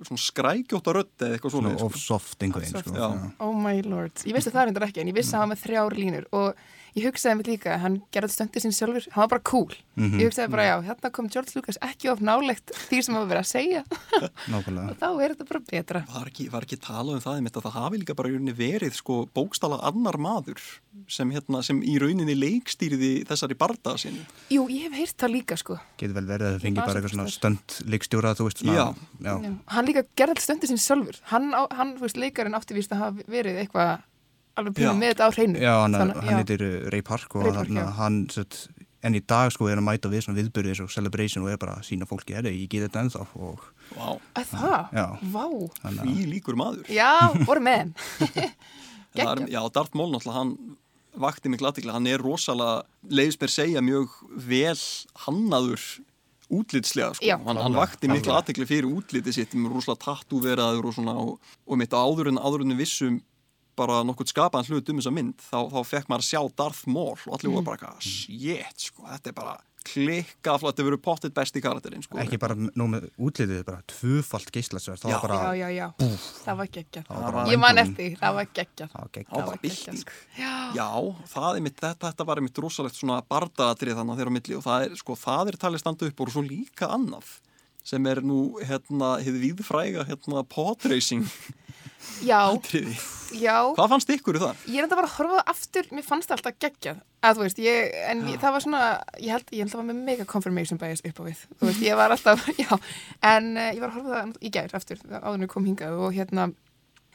[0.07, 3.33] svona skrækjóta rödd eða eitthvað svona Svona of soft einhvern veginn, sko.
[3.43, 4.15] Oh my lord.
[4.25, 6.55] Ég vissi það reyndar ekki en ég vissi að hann var með þrjár línur og
[6.97, 9.73] ég hugsaði mig líka hann gerði stöndið sín sjálfur, hann var bara cool.
[9.99, 10.19] Mhm.
[10.19, 13.31] Ég hugsaði bara já, hérna kom George Lucas ekki of nálegt því sem hann var
[13.35, 13.83] verið að segja
[14.53, 16.03] nákvæmlega og þá er þetta bara betra.
[16.13, 19.19] var ekki, var ekki talað um það einmitt að það hafi líka bara verið sko
[19.35, 20.59] bókstala annar maður
[21.07, 25.57] sem, hérna, sem í rauninni leikstýriði þessari bardaða sinni Jú, ég hef heyrt það líka
[25.59, 25.77] sko.
[25.99, 28.73] getur vel verið að þau fengi Bara eitthvað stönd leikstjóra, þú veist, Já.
[29.21, 29.33] já.
[29.43, 29.51] Já.
[29.75, 31.19] Hann líka gerði alltaf stöndið sín sjálfur.
[31.29, 32.17] Hann, á, hann þú veist,
[34.61, 35.63] alveg pínum með þetta á hreinu.
[35.63, 38.59] Já, hann, Þannig- hann heitir uh, Ray Park og Ray Park, hann, hann sett,
[39.03, 41.53] en í dag sko er hann að mæta við svona viðbyrði eins og celebration og
[41.53, 43.63] er bara að sína fólki er ég get þetta ennþá og
[43.95, 44.89] Vá, Að það?
[44.93, 45.05] Já.
[45.33, 45.45] Vá.
[46.03, 47.09] því líkur maður Já,
[47.47, 47.93] voru með
[49.23, 50.51] er, Já, Darth Maul náttúrulega hann
[51.19, 54.11] vakti miklu aðtikla, hann er rosalega leiðis mér segja mjög
[54.45, 54.75] vel
[55.25, 55.81] hannaður
[56.49, 57.25] útlitslega sko.
[57.25, 57.35] Já.
[57.45, 61.33] hann, hann vakti miklu aðtikli fyrir útliti sitt með rosalega tattúveraður og svona og,
[61.65, 63.19] og mitt áður en áður en vissum
[63.79, 67.15] bara nokkuð skapaðan hlut um þessa mynd þá, þá fekk maður að sjá Darth Maul
[67.15, 69.57] og allir voru bara eitthvað, shit, sko, þetta er bara
[69.89, 72.17] klikka flott, þetta verður pottit besti karakterinn, sko.
[72.21, 75.15] ekki bara nú með útlitið, bara tvöfalt geislasverð, það Já.
[75.15, 75.69] var bara Já, já,
[76.03, 77.11] já, það var geggjað.
[77.49, 78.95] Ég man eftir, því, það var geggjað.
[79.31, 80.01] það var bylting.
[80.03, 80.17] sko.
[80.37, 80.53] Já.
[80.75, 80.89] Já,
[81.33, 84.57] það er mitt, þetta, þetta var mitt rosalegt svona bardaðatrið þannig að þeirra á milli
[84.59, 87.31] og það er, sko, það er talið standa upp og svo líka annað
[87.89, 91.25] sem er nú, hérna, hefði viðfræga, hérna, podracing
[92.23, 92.39] Já,
[93.35, 93.57] já.
[93.75, 94.63] Hvað fannst ykkur í það?
[94.71, 97.01] Ég er enda bara að horfa aftur, mér fannst það alltaf geggjað.
[97.19, 98.81] Að þú veist, ég, en ég, það var svona,
[99.19, 101.43] ég held, ég held það var með mega confirmation bias upp á við.
[101.59, 102.69] Þú veist, ég var alltaf, já,
[103.33, 106.15] en uh, ég var að horfa það í gær aftur, áður við kom hingað og
[106.15, 106.49] hérna,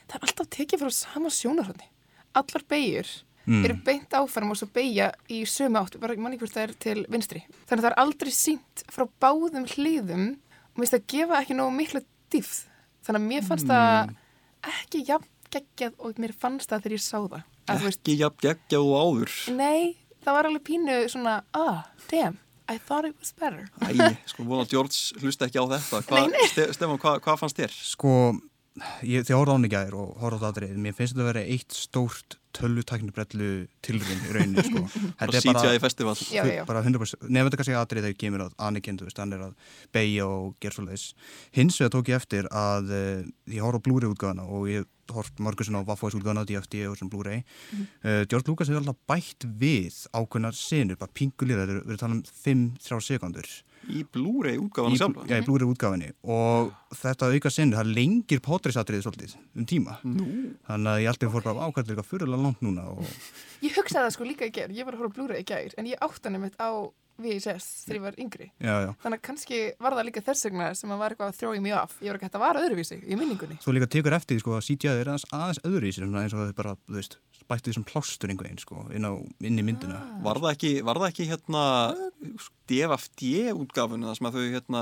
[0.05, 1.89] það er alltaf tekið frá sama sjónarhóðni.
[2.35, 6.73] Allar beigur eru beint áfram og svo beigja í sömu bara manni hvort það er
[6.81, 7.43] til vinstri.
[7.69, 11.57] Þannig að það er aldrei sínt frá báðum hlýðum og mér finnst það gefa ekki
[11.59, 12.01] nógu miklu
[12.33, 12.55] dýfð.
[13.05, 14.15] Þannig að mér fannst það
[14.71, 17.43] ekki jafn geggjað og mér fannst það þegar ég sá það.
[17.71, 19.35] Að, Ekki jafn geggjað og áður.
[19.55, 19.93] Nei,
[20.25, 22.37] það var alveg pínu svona, ah, damn,
[22.69, 23.67] I thought it was better.
[23.85, 26.01] Æ, sko, vona að George hlusta ekki á þetta.
[26.09, 26.47] Hva, Nei, nei.
[26.51, 27.75] Ste Stefán, hvað hva fannst þér?
[27.93, 28.13] sko,
[29.05, 31.23] ég, þegar horfði á hann í gær og horfði á það aðrið, mér finnst þetta
[31.25, 33.49] að vera eitt stórt tölvutaknibrellu
[33.85, 34.83] tilrinn í rauninni, sko.
[35.19, 36.15] Bara CGI festival.
[36.31, 36.63] Já, já, já.
[36.67, 39.45] bara 100% nefnum þetta kannski aðrið þegar ég kemur að Anakin, þú veist, hann er
[39.49, 41.05] að beigja og gera svo leiðis.
[41.55, 45.29] Hins vegar tók ég eftir að uh, ég horf á Blu-ray útgáðana og ég horf
[45.37, 47.43] mörgursin á Waffos útgáðana, DFD og sem Blu-ray.
[48.01, 52.25] Uh, George Lucas hefur alltaf bætt við ákveðnar sinur, bara pingulir, það er talað um
[52.45, 53.55] 5-3 sekundur
[53.91, 55.25] Í Blu-ray útgáfana í, sjálfa.
[55.29, 59.97] já, í Blu-ray útgáfinni og þetta auka sinur, það lengir pótrisatriði svolítið um tíma.
[60.03, 60.27] Nú.
[60.67, 63.05] Þannig að ég alltaf fór bara ákvæmt eitthvað fyrirlega langt núna og
[63.61, 65.89] Ég hugsaði það sko líka í gær, ég var að horfa Blu-ray í gær, en
[65.91, 66.69] ég átti hann einmitt á
[67.15, 68.47] VHS þegar ég var yngri.
[68.59, 68.89] já, já.
[68.99, 71.71] Þannig að kannski var það líka þess vegna sem að var eitthvað að þrói mig
[71.71, 71.93] af.
[72.03, 73.55] Ég var ekki hægt að vara öðruvísi í minningunni.
[73.63, 76.35] Svo líka tekur eftir því sko að CGI er aðeins, aðeins öðru í sér eins
[76.35, 77.15] og þau bara, þú veist,
[77.49, 79.13] bættu því sem plástur einhvern veginn sko inn, á,
[79.45, 79.99] inn í myndina.
[80.25, 81.63] Var það ekki, var það ekki hérna
[82.69, 84.81] DFD útgáfunu það sem að þau hérna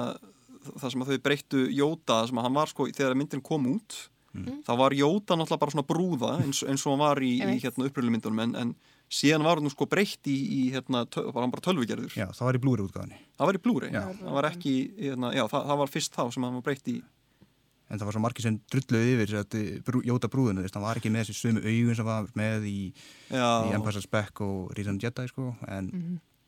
[0.80, 3.98] það sem að þau breyttu Jóta sem að hann var sko þegar myndin kom út?
[4.34, 7.86] Þá var Jóta náttúrulega bara svona brúða eins, eins og hann var í, í hérna
[7.86, 8.72] uppröðlu myndunum en, en
[9.14, 12.16] síðan var hann sko breytt í, í hérna, töl, var hann bara tölvugerður.
[12.18, 13.20] Já, það var í Blu-ray útgáfinni.
[13.38, 14.02] það var í Blu-ray, Já.
[14.24, 14.74] það var ekki
[15.04, 16.96] hérna, já, það, það var fyrst þá sem hann var breytt í
[17.94, 21.00] En það var svo margir sem drulluði yfir brú, Jóta brúðinu, þess að hann var
[21.00, 22.78] ekki með þessi sömu augun sem var með í,
[23.30, 25.92] í Empire Back og Return of the Jedi sko en,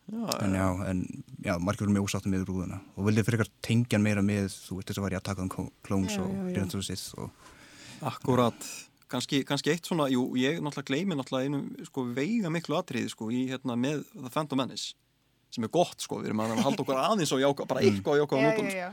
[0.09, 1.03] já, en já, en
[1.45, 4.79] já, margir voru mjög ósáttum með brúðuna og vildið fyrir eitthvað tengja meira með, þú
[4.79, 7.53] veist þess að var ég að taka um Clones Já, og of the Sith og
[8.05, 8.67] Akkurat,
[9.11, 13.29] kannski, kannski eitt svona, jú, ég náttúrulega gleymi náttúrulega einu sko, veiga miklu atriði sko,
[13.29, 14.97] í, hérna, með The Phantom Menace
[15.55, 18.21] sem er gott sko, við erum að halda okkur aðeins og jáka, bara eitthvað á
[18.23, 18.41] jáka á
[18.75, 18.89] Já,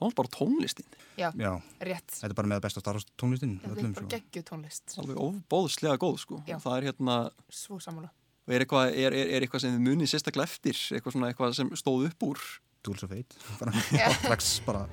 [0.00, 0.06] já, já.
[0.06, 0.86] hann var bara tónlistin,
[1.20, 1.52] Já, já,
[1.84, 2.14] rétt.
[2.16, 4.14] þetta er bara með að besta Star Wars tónlistin Það er öllum bara sko.
[4.16, 4.96] geggju tónlist.
[4.98, 6.40] alveg óbóðslega góð sko.
[6.48, 6.56] Já.
[6.58, 7.18] það er hérna,
[7.50, 8.10] Svo sammála.
[8.48, 11.54] og er eitthvað, er, er, er eitthvað sem þið munið sérstaklega eftir, eitthvað svona eitthvað
[11.60, 12.40] sem stóð upp úr
[12.82, 14.08] Tools of Fate bara, Já.
[14.24, 14.86] strax bara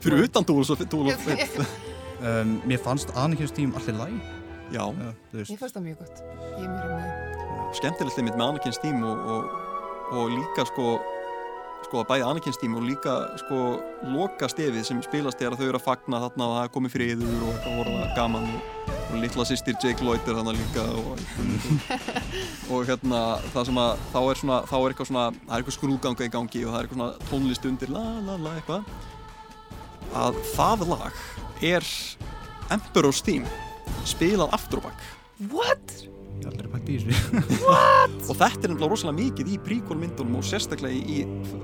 [0.00, 1.20] fyrir utan og Dúl og
[2.24, 4.14] um, mér fannst Anakin's tím allir læg
[4.72, 6.22] já, já, þú veist Mér fannst það mjög gott.
[6.56, 7.74] Ég er mjög með.
[7.76, 9.44] skemmtilegt limit með Anakin's tím og, og,
[10.16, 10.86] og líka sko
[11.86, 13.60] sko bæði Anakin's tím og líka sko
[14.12, 17.44] loka stefið sem spilast þegar þau eru að fagna þarna og það er komið friður
[17.46, 18.48] og það voru gaman
[19.06, 21.20] og litla sýstir Jake Lloyd er þarna líka og,
[22.74, 23.20] og hérna
[23.54, 26.32] það sem að þá er svona, þá er eitthvað svona það er eitthvað skrúganga í
[26.36, 28.82] gangi og það er eitthvað svona tónlist undir la la la eitthvað
[30.26, 31.22] að það lag
[31.74, 31.92] er
[32.74, 33.46] Emperor's Theme
[34.08, 35.12] spilað aftur og bakk
[35.52, 36.15] What?
[36.86, 37.42] Pætt í þessu.
[38.30, 41.18] Og þetta er nefnilega rosalega mikið í prequel myndunum og sérstaklega í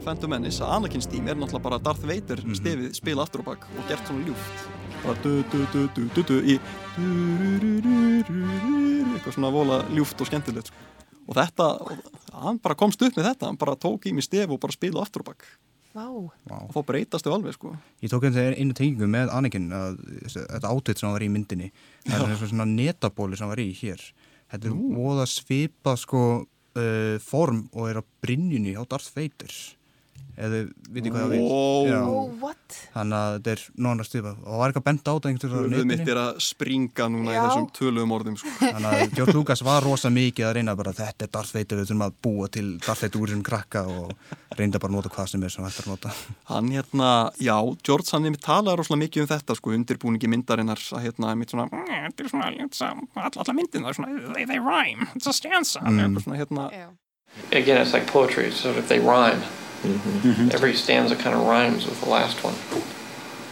[0.05, 3.67] Phantom Menace að Anakin's Team er náttúrulega bara Darth Vader stefið spila aftur og bakk
[3.79, 4.69] og gert svona ljúft.
[5.03, 6.59] Bara du du du du du du í
[9.13, 10.89] eitthvað svona vola ljúft og skemmtilegt sko.
[11.29, 14.51] og þetta, og hann bara komst upp með þetta hann bara tók í mig stef
[14.51, 15.47] og bara spila aftur og bakk
[15.93, 16.07] Vá.
[16.09, 17.75] og þá breytast þau alveg sko.
[18.01, 21.27] Ég tók einn þegar einu tengingu með Anakin að þessi- þetta átvitt sem hann var
[21.27, 21.69] í myndinni
[22.09, 24.01] það er svona netabóli sem hann var í hér
[24.53, 29.53] þetta er voða svipa sko uh, form og er á brinjunni á Darth Vader
[30.43, 30.61] eða
[30.93, 31.91] viti hvað það.
[31.93, 32.01] Já.
[32.03, 32.53] Oh,
[32.93, 35.87] þannig að þetta er nána svipa og það var eitthvað bent á þetta einhvern veginn
[35.87, 37.43] á mitt er að springa núna í Já.
[37.47, 41.27] þessum töluðum orðum sko þannig að George Lucas var rosa mikið að reyna bara þetta
[41.27, 44.15] er Darth Vader við þurfum að búa til Darth Vader úr sem krakka og
[44.59, 46.15] reynda bara að nota hvað sem er sem hægt að nota
[46.53, 51.37] Hann hérna, já, George hann talaði rosalega mikið um þetta sko, undirbúningi myndarinnar að hérna,
[51.39, 54.49] mitt svona "Mm, þetta er svona, it's a, all, alla myndin það er svona, they,
[54.49, 56.21] they rhyme, it's a stanza mm.
[56.33, 56.69] hérna.
[57.53, 59.43] Again, it's like poetry, so if they rhyme,
[60.53, 62.55] every stanza kind of rhymes with the last one.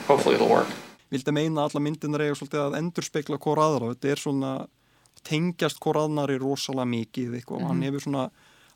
[0.06, 0.68] Hopefully it'll work.
[1.10, 4.50] vildi meina að alla myndinar eiga svolítið að endurspegla hvora aðra þetta er svona
[5.26, 7.56] tengjast hvora aðnari rosalega mikið eitthvað.
[7.64, 8.26] og hann hefur svona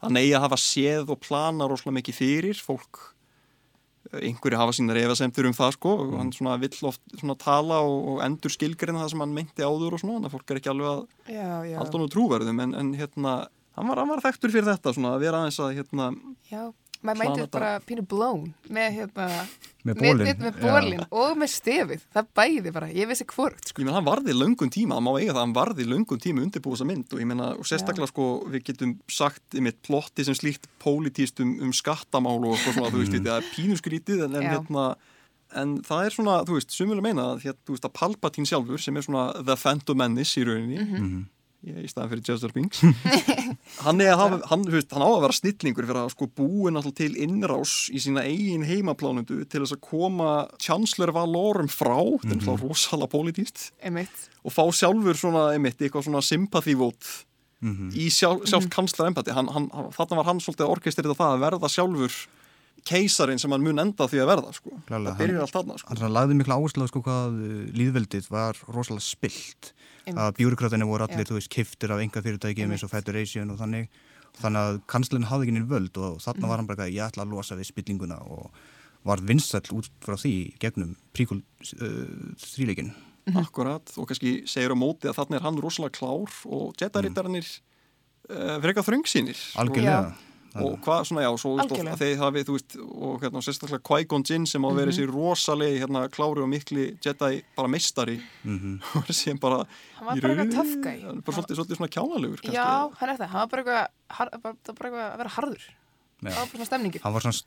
[0.02, 2.58] hann eigi að hafa séð og plana rosalega mikið fyrir.
[2.60, 3.00] Fólk
[4.12, 5.94] einhverju hafa sínar efasemtur um það sko.
[6.04, 9.64] Og hann svona vill oft svona tala og, og endur skilgreina það sem hann meinti
[9.64, 12.64] áður og svona þannig að fólk er ekki alveg að halda nú trúverðum.
[12.66, 13.36] En, en hérna
[13.76, 16.08] hann var, hann var þekktur fyrir þetta svona að vera aðeins að hérna
[16.50, 16.64] Já,
[17.04, 17.52] maður þetta.
[17.58, 19.28] bara pínu blown með hérna
[19.84, 23.82] Með bolinn, með, með, bólin og með stefið það bæði bara, ég vissi hvort sko.
[23.82, 26.78] Ég meina, hann varði löngum tíma, það má eiga það, hann varði löngum tíma undirbúið
[26.78, 30.38] þessa mynd og ég meina, og sérstaklega sko, við getum sagt í mitt plotti sem
[30.38, 34.48] slíkt pólitíst um, um skattamál og eitthvað svona, þú veist, það er pínusgrítið en, en
[34.48, 34.54] Já.
[34.56, 34.86] hérna,
[35.60, 38.80] en það er svona, þú veist, sumulega meina að, hérna, þú veist, að Palpatine sjálfur
[38.86, 41.04] sem er svona The Phantom Menace í rauninni, Mhm.
[41.04, 41.28] ég,
[41.64, 42.80] í staðan fyrir Jar Binks,
[43.84, 46.94] hann, að hafa, hann, veist, hann á að vera snillingur fyrir að sko búin alltaf
[47.00, 52.40] til innrás í sína eigin heimaplánundu til þess að koma Chancellor Valorum frá, þetta er
[52.42, 53.70] mm rosalega pólitíst
[54.44, 57.24] og fá sjálfur svona, einmitt, eitthvað svona sympathy vote
[57.64, 57.94] Mhm.
[57.96, 58.46] í sjálf, Mhm.
[58.50, 61.68] sjálf kanslar empati hann, hann, hann, þarna var hann svolítið orkestrið á það að verða
[61.72, 62.12] sjálfur
[62.84, 64.74] keisarin sem hann mun enda því að verða sko.
[64.88, 65.96] Klárlega, það byrjar hann- allt þarna sko.
[66.02, 69.72] hann lagði mikla áherslu á sko hvað uh, líðveldið var rosalega spilt.
[70.04, 70.20] Einmitt.
[70.20, 71.28] að bjúrikratinu voru allir, Já.
[71.30, 73.88] þú veist, kiftir af enga fyrirtækjum eins og Federation og þannig.
[74.36, 77.24] Þannig að kanslinn hafði ekki nýr völd og þarna var hann bara að ég ætla
[77.24, 78.50] að losa við spillinguna og
[79.08, 82.92] var vinsall út frá því gegnum príkul uh, þrýleikin
[83.40, 87.46] akkurat, og kannski segir á móti að þarna er hann rosalega klár og Jedi-rittarannir
[88.28, 90.12] uh, frekar þröngsýnir algjörlega.
[90.12, 94.46] Og hvað svona já, svo og þeir hafið, þú veist, og hérna sérstaklega Qui-Gon Jinn
[94.46, 98.20] sem á að vera þessi rosalegi hérna klári og mikli Jedi bara meistari.
[98.44, 98.76] Mhm.
[99.02, 99.64] og sem bara
[99.98, 101.00] Hann var bara eitthvað guy.
[101.02, 102.68] hann bara svolítið, svolítið svona kjánalegur já,
[103.00, 103.88] hann er það, hann var bara eitthvað
[104.18, 105.66] har, bara, það var bara eitthvað að vera harður.
[106.24, 106.30] Já.
[106.30, 107.02] það var bara svona stemningin.
[107.04, 107.38] Hann var svona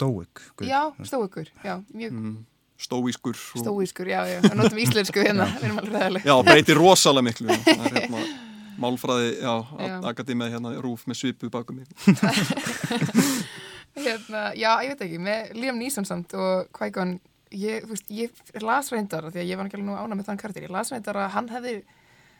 [0.57, 0.67] guð.
[0.67, 2.35] já, stóikur, já, mjög mm,
[2.77, 6.77] stóískur og- stóískur, já, já, við notum íslensku hérna við erum alveg ræðileg Já, breytir
[6.77, 8.21] rosalega miklu það er hérna
[8.77, 9.53] málfræði, já,
[9.87, 9.95] Já.
[10.11, 11.87] akademið hérna rúf með svipu bakum mig
[13.97, 17.15] hérna, já, ég veit ekki, með Liam Neeson samt og Qui-Gon
[17.57, 20.17] ég, þú veist, ég las reyndar af því að ég var ekki alveg nú ána
[20.19, 21.73] með þann karakter ég las reyndar að hann hefði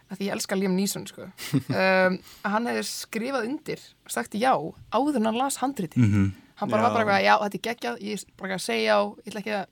[0.08, 4.38] að því ég elska Liam Neeson sko um, að hann hefði skrifað undir og sagt
[4.40, 6.30] já áður en hann las handriti Mhm.
[6.62, 6.86] hann bara Já.
[6.88, 9.28] var bara eitthvað, já, þetta er geggjað ég er bara ekki að segja já, ég
[9.34, 9.66] ætla ekki að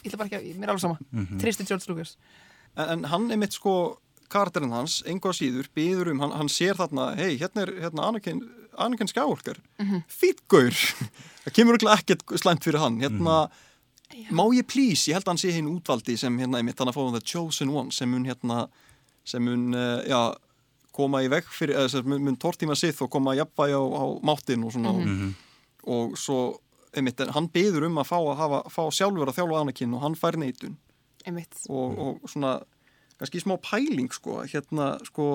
[0.00, 1.38] ég ætla bara ekki að, mér er alveg sama Mhm.
[1.40, 2.16] Tristi George Lucas
[2.76, 3.76] en, en hann er mitt sko
[4.32, 8.42] karakterinn hans, einhvað síður, býður um hann, hann sér þarna, hei, hérna er hérna Anakin,
[8.78, 9.56] Anakin Skywalker.
[9.78, 10.02] Mm Mhm.
[10.08, 10.74] fýtgaur
[11.46, 13.00] það kemur ekkert slæmt fyrir hann.
[13.00, 13.48] Hérna,
[14.14, 14.34] Mhm.
[14.36, 16.94] má ég please, ég held að hann sé hinn útvaldi sem hérna, einmitt, hann að
[16.94, 18.68] fá the chosen one sem mun hérna,
[19.24, 20.34] sem mun uh, já,
[20.92, 24.04] koma í veg fyrir, eða sem mun, mun tortíma sið og koma jafnvægi á, á
[24.22, 24.92] máttin og svona.
[24.92, 25.34] Mhm.
[25.86, 26.58] og svo
[26.96, 30.14] einmitt, hann byður um að fá, að hafa, fá sjálfur að þjálfa Anakin og hann
[30.14, 30.76] fær neitun.
[31.26, 32.62] Einmitt, og, og svona
[33.20, 35.26] kannski smá pæling sko hérna sko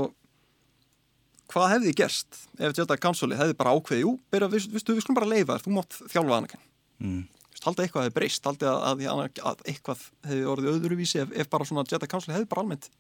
[1.52, 5.20] hvað hefði gerst ef Jedi Council hefði bara ákveði jú, byrja, við, við, við skulum
[5.20, 6.66] bara leifa þér, þú mátt þjálfa Anakin.
[7.02, 7.22] Mm.
[7.52, 11.34] Vist, haldið eitthvað hefði breyst, haldið að, að, að, að eitthvað hefði orðið öðruvísi ef,
[11.44, 12.92] ef bara svona Jedi Council hefði bara almennt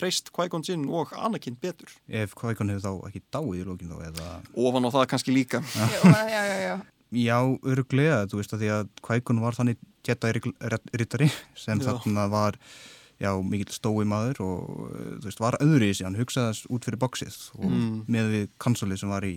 [0.00, 1.90] treyst Qui-Gon Jinn og Anakin betur.
[2.08, 4.28] Ef Qui-Gon hefur þá ekki dáið í lókin þá eða?
[4.64, 5.60] Ofan á það kannski líka.
[5.74, 5.86] Já,
[6.30, 6.76] já, já,
[7.10, 11.90] já, öruglega, þú veist að því að Qui-Gon var þannig Jedi-rittari sem Já.
[11.90, 12.56] þarna var
[13.20, 16.70] já, mikill stói maður og uh, þú veist, var öðru í sig, hann hugsaði þess
[16.72, 18.04] út fyrir bóksið og Mm.
[18.08, 19.34] með við kansolið sem var í,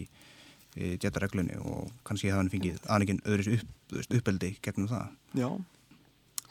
[0.80, 5.10] í Jedi-reglunni og kannski hefði hann fengið Anakin öðru upp, uppeldi gegnum það.
[5.38, 5.50] já,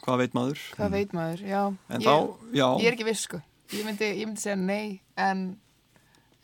[0.05, 0.61] hvað veit maður?
[0.77, 1.61] Hvað veit maður, já.
[1.89, 2.15] En ég, þá,
[2.53, 2.67] já.
[2.83, 3.41] ég er ekki viss sko.
[3.73, 5.43] Ég myndi, ég myndi segja nei en,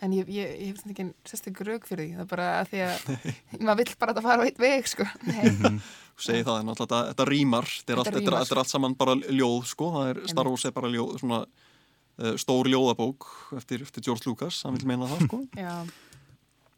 [0.05, 2.17] en ég, ég, ég hef ekki sérstaklega rauk fyrir því.
[2.17, 3.09] Það er bara að því að
[3.67, 5.07] maður vill bara að fara á eitt veg sko.
[5.27, 5.81] Nei,
[6.19, 8.95] segi það, en alltaf þetta, þetta rýmar þetta er, allt, Þetta þetta, þetta allt saman
[8.99, 13.27] bara ljóð sko, það er Star Wars er bara ljóð svona uh, stór ljóðabók
[13.59, 15.43] eftir, eftir George Lucas, hann vil meina það sko.
[15.65, 15.75] Já,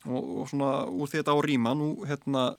[0.08, 2.52] og, og svona úr því þetta á rýma nú hérna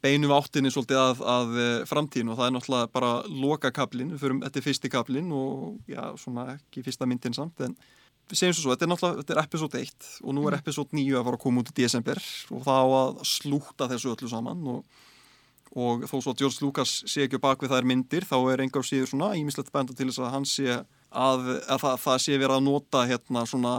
[0.00, 4.22] beinum áttinni svolítið að, að eh, framtíðin og það er náttúrulega bara loka kaplinn, við
[4.22, 7.76] förum, þetta er fyrsti kaplinn og já, svona ekki fyrsta myndin samt en
[8.38, 11.18] segjum svo svo, þetta er náttúrulega, þetta er episode 1 og nú er episode 9
[11.18, 14.66] að fara að koma út í desember og það á að slúta þessu öllu saman
[14.74, 14.98] og,
[15.74, 18.86] og þó svo að George Lucas sé ekki á bakvið þær myndir þá er engar
[18.86, 22.56] síður svona ímislegt benda til þess að hann sé að, að það, það sé verið
[22.56, 23.74] að nota hérna svona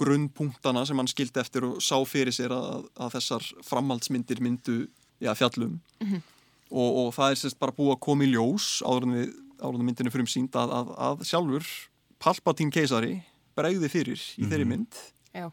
[0.00, 4.78] grunnpunktana sem hann skildi eftir og sá fyrir sér að, að þessar framhaldsmyndir myndu
[5.22, 5.78] já, fjallum
[6.74, 9.80] og, og það er sérst bara búið að koma í ljós áður en við áður
[9.80, 11.68] en myndinu fyrir sínd að, að, að sjálfur
[12.22, 13.14] Palpatine keisari
[13.58, 14.98] bregði fyrir í þeirri mynd.
[15.34, 15.48] Já,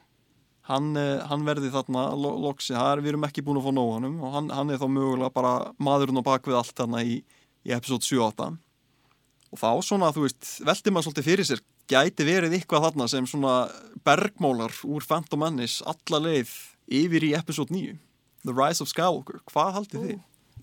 [0.69, 3.75] hann, eh, hann verði þarna lo, loksi, það er, við erum ekki búin að fá
[3.75, 7.21] nóganum og hann, hann er þá mögulega bara maðurinn á bakvið allt þarna í,
[7.65, 8.51] í episode 7-8
[9.51, 13.27] og þá svona, þú veist, veldi maður svolítið fyrir sér gæti verið eitthvað þarna sem
[13.27, 13.55] svona
[14.07, 16.53] bergmólar úr Phantom Menace alla leið
[17.01, 17.97] yfir í episode 9
[18.47, 20.19] The Rise of Skywalker, hvað haldið þið?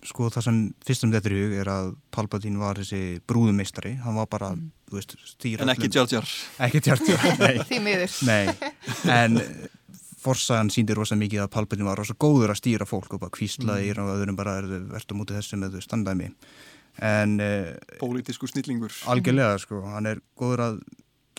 [0.07, 4.29] Sko það sem fyrstum þetta í hug er að Palpatine var þessi brúðumeistari, hann var
[4.31, 4.53] bara,
[4.87, 6.29] þú veist, stýra En ekki Jar Jar
[6.67, 7.03] Ekki Jar,
[7.43, 7.59] nei.
[7.67, 8.15] Því miður.
[8.29, 8.71] Nei,
[9.19, 9.41] en
[10.19, 13.91] forsagan síndi rosa mikið að Palpatine var rosa góður að stýra fólk og bara kvíslaði
[13.91, 14.01] mm.
[14.03, 16.55] og öðrum bara er þau verðt á móti þessu með þau standaði mig.
[17.09, 18.95] En uh, Pólitísku snillingur.
[19.07, 20.81] algjörlega, sko, hann er góður að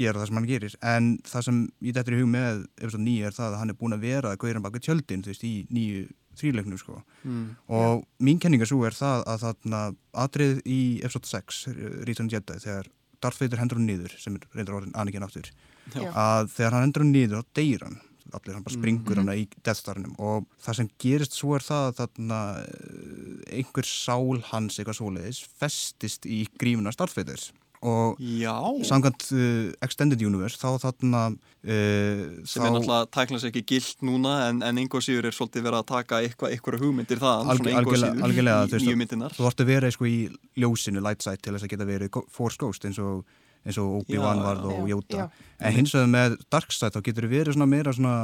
[0.00, 0.76] gera það sem hann gerir.
[0.80, 3.96] En það sem ég dættir í hug með 9 er það að hann er búin
[3.96, 6.06] að vera að gauðra baka tjöldin, þú veist, í nýju
[6.38, 7.02] þrýleiknum, sko.
[7.24, 7.56] Mm.
[7.68, 9.80] Og mín kenninga svo er það að þarna
[10.14, 11.64] atrið í episode 6,
[12.06, 12.86] Return of the Jedi, þegar
[13.20, 15.50] Darth Vader hendur hann niður, sem er reyndar orðin Anakin aftur,
[15.94, 16.06] Já.
[16.12, 18.00] að þegar hann hendur hann niður þá deyr hann
[18.30, 19.26] allir hann bara springur Mhm.
[19.26, 23.82] hann í Death Starnum og það sem gerist svo er það að þarna eh, einhver
[23.84, 27.50] sál hans eitthvað svoleiðis festist í grífuna starfveitir
[27.80, 28.54] og Já,
[28.84, 34.60] samkvæmt uh, Extended Universe þá þarna uh, sem er náttúrulega tæknast ekki gilt núna en,
[34.66, 38.82] en einhver síður er svolítið verið að taka eitthvað, eitthvað hugmyndir það, Alg- algjörlega, þú
[38.82, 40.18] veist, þú vart að vera sko, í
[40.60, 43.24] ljósinu light side til þess að geta verið Force Ghost eins og,
[43.64, 45.24] eins og Obi-Wan varð og já.
[45.60, 48.16] en hins vegar með dark side þá getur verið svona meira svona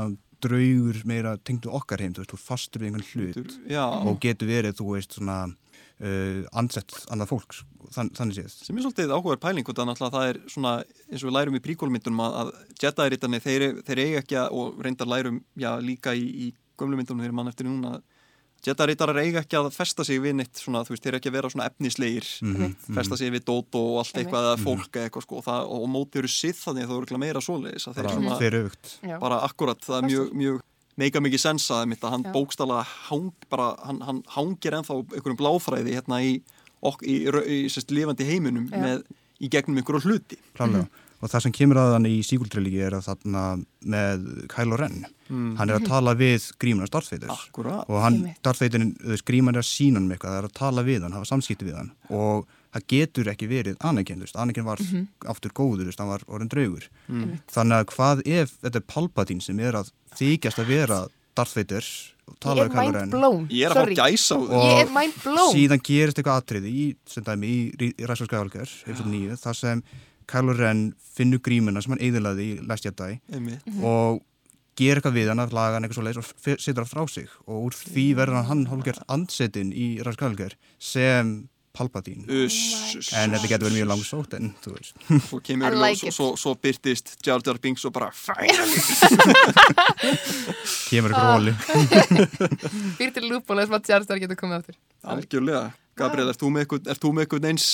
[0.44, 3.54] draugur meira tengdu okkar heim, þú veist, þú fastur við einhvern hlut.
[3.72, 7.62] Já, og getur verið, þú veist, svona uh, ansett annað fólks
[7.94, 8.56] þann, þannig séð.
[8.66, 10.72] sem er svolítið áhugaður pæling og það, náttúrulega það er svona,
[11.10, 14.82] eins og við lærum í príkólmyndunum að, að Jedi-rittarnir, þeir, þeir eiga ekki að, og
[14.86, 17.98] reyndar lærum, já, líka í, í gömlu myndunum þeir mann eftir núna
[18.66, 21.34] Jedi-rittarar eiga ekki að festa sig við neitt svona, þú veist, þeir eru ekki að
[21.36, 25.26] vera svona efnislegir Mhm, festa sig við dót og allt eitthvað eða fólk eða eitthvað
[25.26, 27.94] sko, og, það, og móti eru sið þannig að það eru örugglega meira svoleiðis að
[28.00, 28.94] þeir Bara svona, fyrir aukt.
[29.06, 29.18] Já.
[29.22, 30.58] bara akkurat, það er mjög, mjög
[30.96, 32.32] meika mikið sensa að mitt að hann Já.
[32.32, 32.80] bókstala
[33.10, 36.32] hang, bara, hann, hann hangir ennþá einhverjum bláfræði hérna í,
[36.80, 39.04] ok, í, í, í sérst, lifandi heiminum með,
[39.40, 40.86] í gegnum einhverju hluti Klálega.
[41.24, 43.42] Og það sem kemur að hann í síkultrilligi er að þarna
[43.88, 44.98] með Kylo Ren.
[45.30, 47.32] Hann er að tala við grímuna Darth Vader.
[47.32, 47.88] Akkurat.
[47.88, 48.42] Og hann, Einmitt.
[48.44, 51.06] Darth Vader, þú veist, gríman er að sína hann eitthvað, það er að tala við
[51.06, 51.88] hann, hafa samskipti við hann.
[52.12, 52.44] Og
[52.76, 54.82] það getur ekki verið Anakin, þú veist, Anakin var
[55.32, 56.90] aftur góður, þú veist, hann var orðin draugur.
[57.56, 61.00] Þannig að hvað ef þetta er Palpatine sem er að þykjast að vera
[61.36, 61.56] Darth
[62.26, 63.10] Vader og Ég tala við Kylo mind Ren.
[63.10, 63.48] blown.
[63.48, 63.94] Ég er að Sorry.
[63.94, 64.78] fá gæsa á Og-
[65.54, 68.06] síðan gerist eitthvað atriði í, sem dæmi, í, í
[69.06, 69.82] 9, þar sem
[70.58, 73.62] Ren finnur grímuna sem hann eðilaði í Last Jedi Einmitt.
[73.82, 74.22] og
[74.76, 77.28] ger eitthvað við hann að laga hann eitthvað svo leiðis og setur hann frá sig
[77.46, 82.56] og úr því verður hann hálfgerð andsetin í Ræsvar Skævalgar sem Palpatine Uss,
[82.98, 83.10] uss.
[83.20, 84.94] en þetta getur verið mjög langsótt en þú veist
[85.28, 88.80] Svo kemur ljós like og svo, svo byrtist Jar Jar Binks og bara finally
[90.90, 91.36] kemur Ah.
[91.36, 91.52] eitthvað róli
[92.98, 94.76] Býr til lúból eða sem að Jar Jar getur komið áttur.
[95.06, 95.64] Algjörlega.
[95.96, 97.66] Gabriel, ert þú með eitthvað, ert þú með eitthvað eins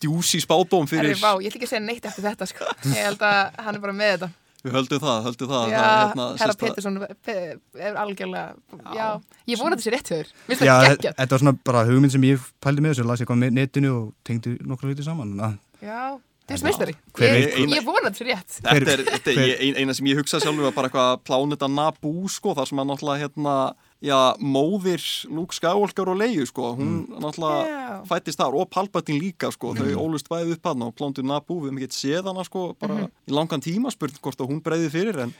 [0.00, 0.38] djúsi
[0.86, 2.68] Herri, fyrir vá, ég ætla ekki að segja neitt eftir þetta, sko.
[2.94, 4.28] Ég held að hann er bara með þetta.
[4.64, 8.54] Við höldum það, höldum það Já, það, hérna, herra að- Pettersson Pe- er algjörlega,
[8.98, 9.08] já,
[9.52, 10.32] ég vona þetta sé rétt höfur.
[10.48, 11.14] Vist Já, það þe- geggjað?
[11.20, 13.92] þetta var svona bara hugmynd sem ég pældi með þessu, las ég eitthvað með netinu
[13.94, 16.94] og tengdi nokkra hluti saman að Já, þú veist meistari.
[17.14, 18.58] Hver Ég, ég vona þetta sé rétt.
[18.64, 22.66] Þetta er, er eina sem ég hugsa sjálfur var bara eitthvað pláneta Naboo sko, þar
[22.66, 23.54] sem að náttúrulega hérna,
[24.00, 28.02] já, móðir Luke Skywalker og Leia sko, hún náttúrulega Já.
[28.06, 31.72] fættist þar og Palpatine líka sko, þau ólust bæði upp hann og plántu Naboo, við
[31.72, 33.10] hefum ekki séð hana sko, bara Mhm.
[33.28, 35.34] í langan tíma spurt hvort að hún breyði fyrir en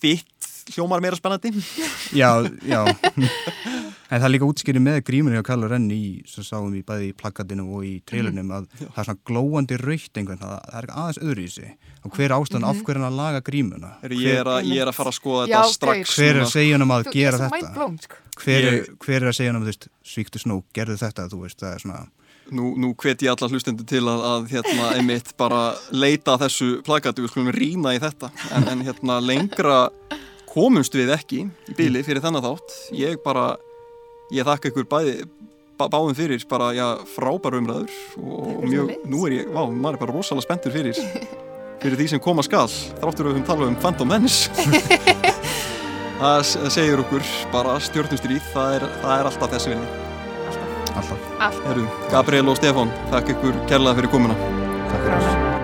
[0.00, 0.24] þitt
[0.74, 1.50] hljómar meira spennandi
[2.14, 2.84] Já, já
[4.14, 6.00] En það er líka útskýrið með grímunni og Kylo Ren í,
[6.30, 10.20] sem sáum við bæði í plakatinu og í trailernum að það er svona glóandi raukt
[10.20, 11.72] einhvern, það, það er aðeins öðru í sig.
[12.04, 13.90] Og hver er ástæðan af hverju hann að laga grímuna?
[14.04, 16.42] Heyrðu, ég, er að, ég er að fara að skoða Já, þetta strax hver er
[16.44, 17.86] að segja hann um að Þú, gera er þetta?
[18.04, 18.20] sko.
[18.44, 21.40] hver er, Ég- hver er að segja hann um, veist, svíktu snó, gerðu þetta, þú
[21.46, 22.04] veist, það er svona
[22.52, 25.62] Nú, nú hvet ég alla hlustendur til að, að hérna, einmitt bara
[25.96, 28.28] leita að þessu plakatu, við skulum rýna í þetta.
[28.52, 29.78] En, en hérna lengra
[30.52, 31.40] komumst við ekki
[31.72, 32.74] í bíli fyrir þennan þátt.
[33.00, 33.54] Ég bara,
[34.32, 35.16] ég þakka ykkur bæði
[35.78, 40.02] bá, báðum fyrir bara, já, frábæra umræður og mjög, nú er ég, vá, maður er
[40.04, 41.00] bara rosalega spenntur fyrir
[41.84, 44.48] fyrir því sem koma skal þráttur við höfum talað um Phantom Menace.
[46.14, 50.04] Það segir okkur bara stjórnustríð, það er, það er alltaf þessi vinni
[50.94, 51.18] alltaf.
[51.38, 51.60] Allt.
[51.68, 54.38] Heru, Gabriel og Stefán, þakka ykkur kærlega fyrir komuna.
[54.88, 55.63] Takk fyrir